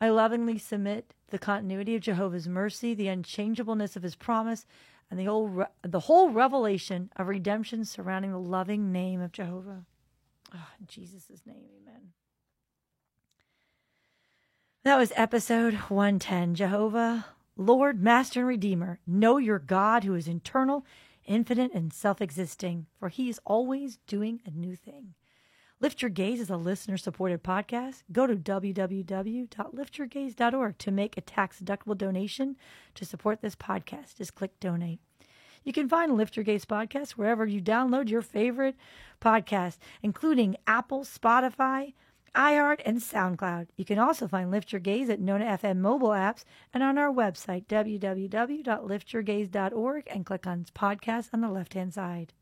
I 0.00 0.08
lovingly 0.10 0.58
submit 0.58 1.14
the 1.30 1.38
continuity 1.38 1.96
of 1.96 2.02
Jehovah's 2.02 2.48
mercy, 2.48 2.94
the 2.94 3.08
unchangeableness 3.08 3.96
of 3.96 4.02
his 4.02 4.14
promise, 4.14 4.64
and 5.10 5.18
the 5.18 5.24
whole, 5.24 5.48
re- 5.48 5.66
the 5.82 6.00
whole 6.00 6.30
revelation 6.30 7.10
of 7.16 7.28
redemption 7.28 7.84
surrounding 7.84 8.32
the 8.32 8.38
loving 8.38 8.92
name 8.92 9.20
of 9.20 9.32
Jehovah. 9.32 9.84
Oh, 10.54 10.68
in 10.80 10.86
Jesus' 10.86 11.30
name, 11.44 11.64
amen. 11.82 12.12
That 14.84 14.98
was 14.98 15.12
episode 15.14 15.74
110. 15.74 16.54
Jehovah, 16.54 17.26
Lord, 17.56 18.02
Master, 18.02 18.40
and 18.40 18.48
Redeemer, 18.48 18.98
know 19.06 19.36
your 19.36 19.58
God 19.58 20.04
who 20.04 20.14
is 20.14 20.28
eternal, 20.28 20.86
infinite, 21.26 21.72
and 21.74 21.92
self 21.92 22.22
existing, 22.22 22.86
for 22.98 23.08
he 23.08 23.28
is 23.28 23.40
always 23.44 23.98
doing 24.06 24.40
a 24.46 24.50
new 24.50 24.74
thing. 24.74 25.12
Lift 25.78 26.00
Your 26.00 26.10
Gaze 26.10 26.40
is 26.40 26.48
a 26.48 26.56
listener 26.56 26.96
supported 26.96 27.42
podcast. 27.42 28.04
Go 28.12 28.26
to 28.28 28.36
www.liftyourgaze.org 28.36 30.78
to 30.78 30.90
make 30.92 31.16
a 31.16 31.20
tax 31.20 31.60
deductible 31.60 31.98
donation 31.98 32.56
to 32.94 33.04
support 33.04 33.42
this 33.42 33.56
podcast. 33.56 34.16
Just 34.16 34.36
click 34.36 34.58
donate. 34.60 35.00
You 35.64 35.72
can 35.72 35.88
find 35.88 36.16
Lift 36.16 36.36
Your 36.36 36.44
Gaze 36.44 36.64
podcast 36.64 37.12
wherever 37.12 37.46
you 37.46 37.60
download 37.60 38.08
your 38.08 38.22
favorite 38.22 38.76
podcast, 39.20 39.78
including 40.02 40.56
Apple, 40.66 41.00
Spotify, 41.00 41.94
iHeart, 42.34 42.80
and 42.84 42.98
SoundCloud. 42.98 43.68
You 43.76 43.84
can 43.84 43.98
also 43.98 44.28
find 44.28 44.50
Lift 44.50 44.72
Your 44.72 44.80
Gaze 44.80 45.10
at 45.10 45.20
Nona 45.20 45.44
FM 45.44 45.78
mobile 45.78 46.10
apps 46.10 46.44
and 46.72 46.82
on 46.82 46.98
our 46.98 47.12
website, 47.12 47.66
www.liftyourgaze.org, 47.66 50.04
and 50.06 50.26
click 50.26 50.46
on 50.46 50.66
podcast 50.74 51.28
on 51.32 51.40
the 51.40 51.50
left 51.50 51.74
hand 51.74 51.94
side. 51.94 52.32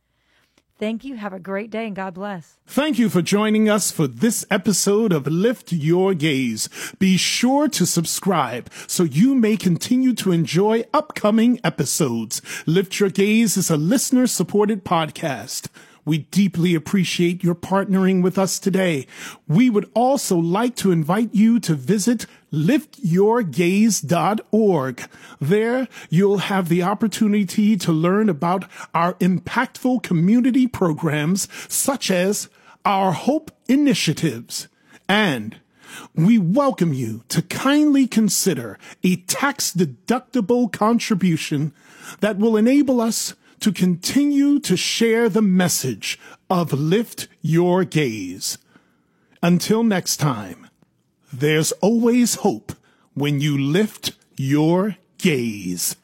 Thank 0.81 1.05
you. 1.05 1.17
Have 1.17 1.35
a 1.35 1.39
great 1.39 1.71
day 1.71 1.87
and 1.87 1.95
God 1.95 2.15
bless. 2.15 2.57
Thank 2.67 2.99
you 2.99 3.11
for 3.11 3.21
joining 3.21 3.69
us 3.69 3.91
for 3.91 4.07
this 4.07 4.47
episode 4.51 5.13
of 5.13 5.27
Lift 5.27 5.73
Your 5.73 6.15
Gaze. 6.15 6.71
Be 6.99 7.19
sure 7.19 7.69
to 7.69 7.85
subscribe 7.85 8.71
so 8.87 9.03
you 9.03 9.35
may 9.35 9.59
continue 9.59 10.15
to 10.15 10.33
enjoy 10.33 10.85
upcoming 10.95 11.61
episodes. 11.63 12.41
Lift 12.65 12.99
Your 12.99 13.11
Gaze 13.11 13.59
is 13.59 13.69
a 13.69 13.77
listener 13.77 14.27
supported 14.27 14.83
podcast. 14.83 15.69
We 16.11 16.27
deeply 16.33 16.75
appreciate 16.75 17.45
your 17.45 17.55
partnering 17.55 18.21
with 18.21 18.37
us 18.37 18.59
today. 18.59 19.07
We 19.47 19.71
would 19.71 19.89
also 19.95 20.37
like 20.37 20.75
to 20.77 20.91
invite 20.91 21.33
you 21.33 21.61
to 21.61 21.77
visit 21.77 22.27
liftyourgaze.org. 22.53 25.09
There, 25.41 25.89
you'll 26.09 26.39
have 26.39 26.69
the 26.69 26.83
opportunity 26.83 27.77
to 27.77 27.93
learn 27.93 28.29
about 28.29 28.69
our 28.93 29.15
impactful 29.15 30.03
community 30.03 30.67
programs 30.67 31.47
such 31.73 32.11
as 32.11 32.49
our 32.85 33.13
Hope 33.13 33.53
Initiatives 33.69 34.67
and 35.09 35.61
we 36.15 36.39
welcome 36.39 36.93
you 36.93 37.23
to 37.29 37.43
kindly 37.43 38.07
consider 38.07 38.79
a 39.03 39.17
tax 39.17 39.73
deductible 39.73 40.73
contribution 40.73 41.73
that 42.21 42.39
will 42.39 42.57
enable 42.57 43.01
us 43.01 43.35
to 43.61 43.73
continue 43.73 44.59
to 44.61 44.77
share 44.77 45.29
the 45.29 45.43
message 45.43 46.19
of 46.49 46.73
Lift 46.73 47.29
Your 47.43 47.85
Gaze. 47.85 48.59
Until 49.43 49.83
next 49.83 50.17
time, 50.17 50.69
there's 51.33 51.73
always 51.73 52.37
hope 52.37 52.73
when 53.15 53.41
you 53.41 53.57
lift 53.57 54.13
your 54.37 54.97
gaze. 55.19 55.97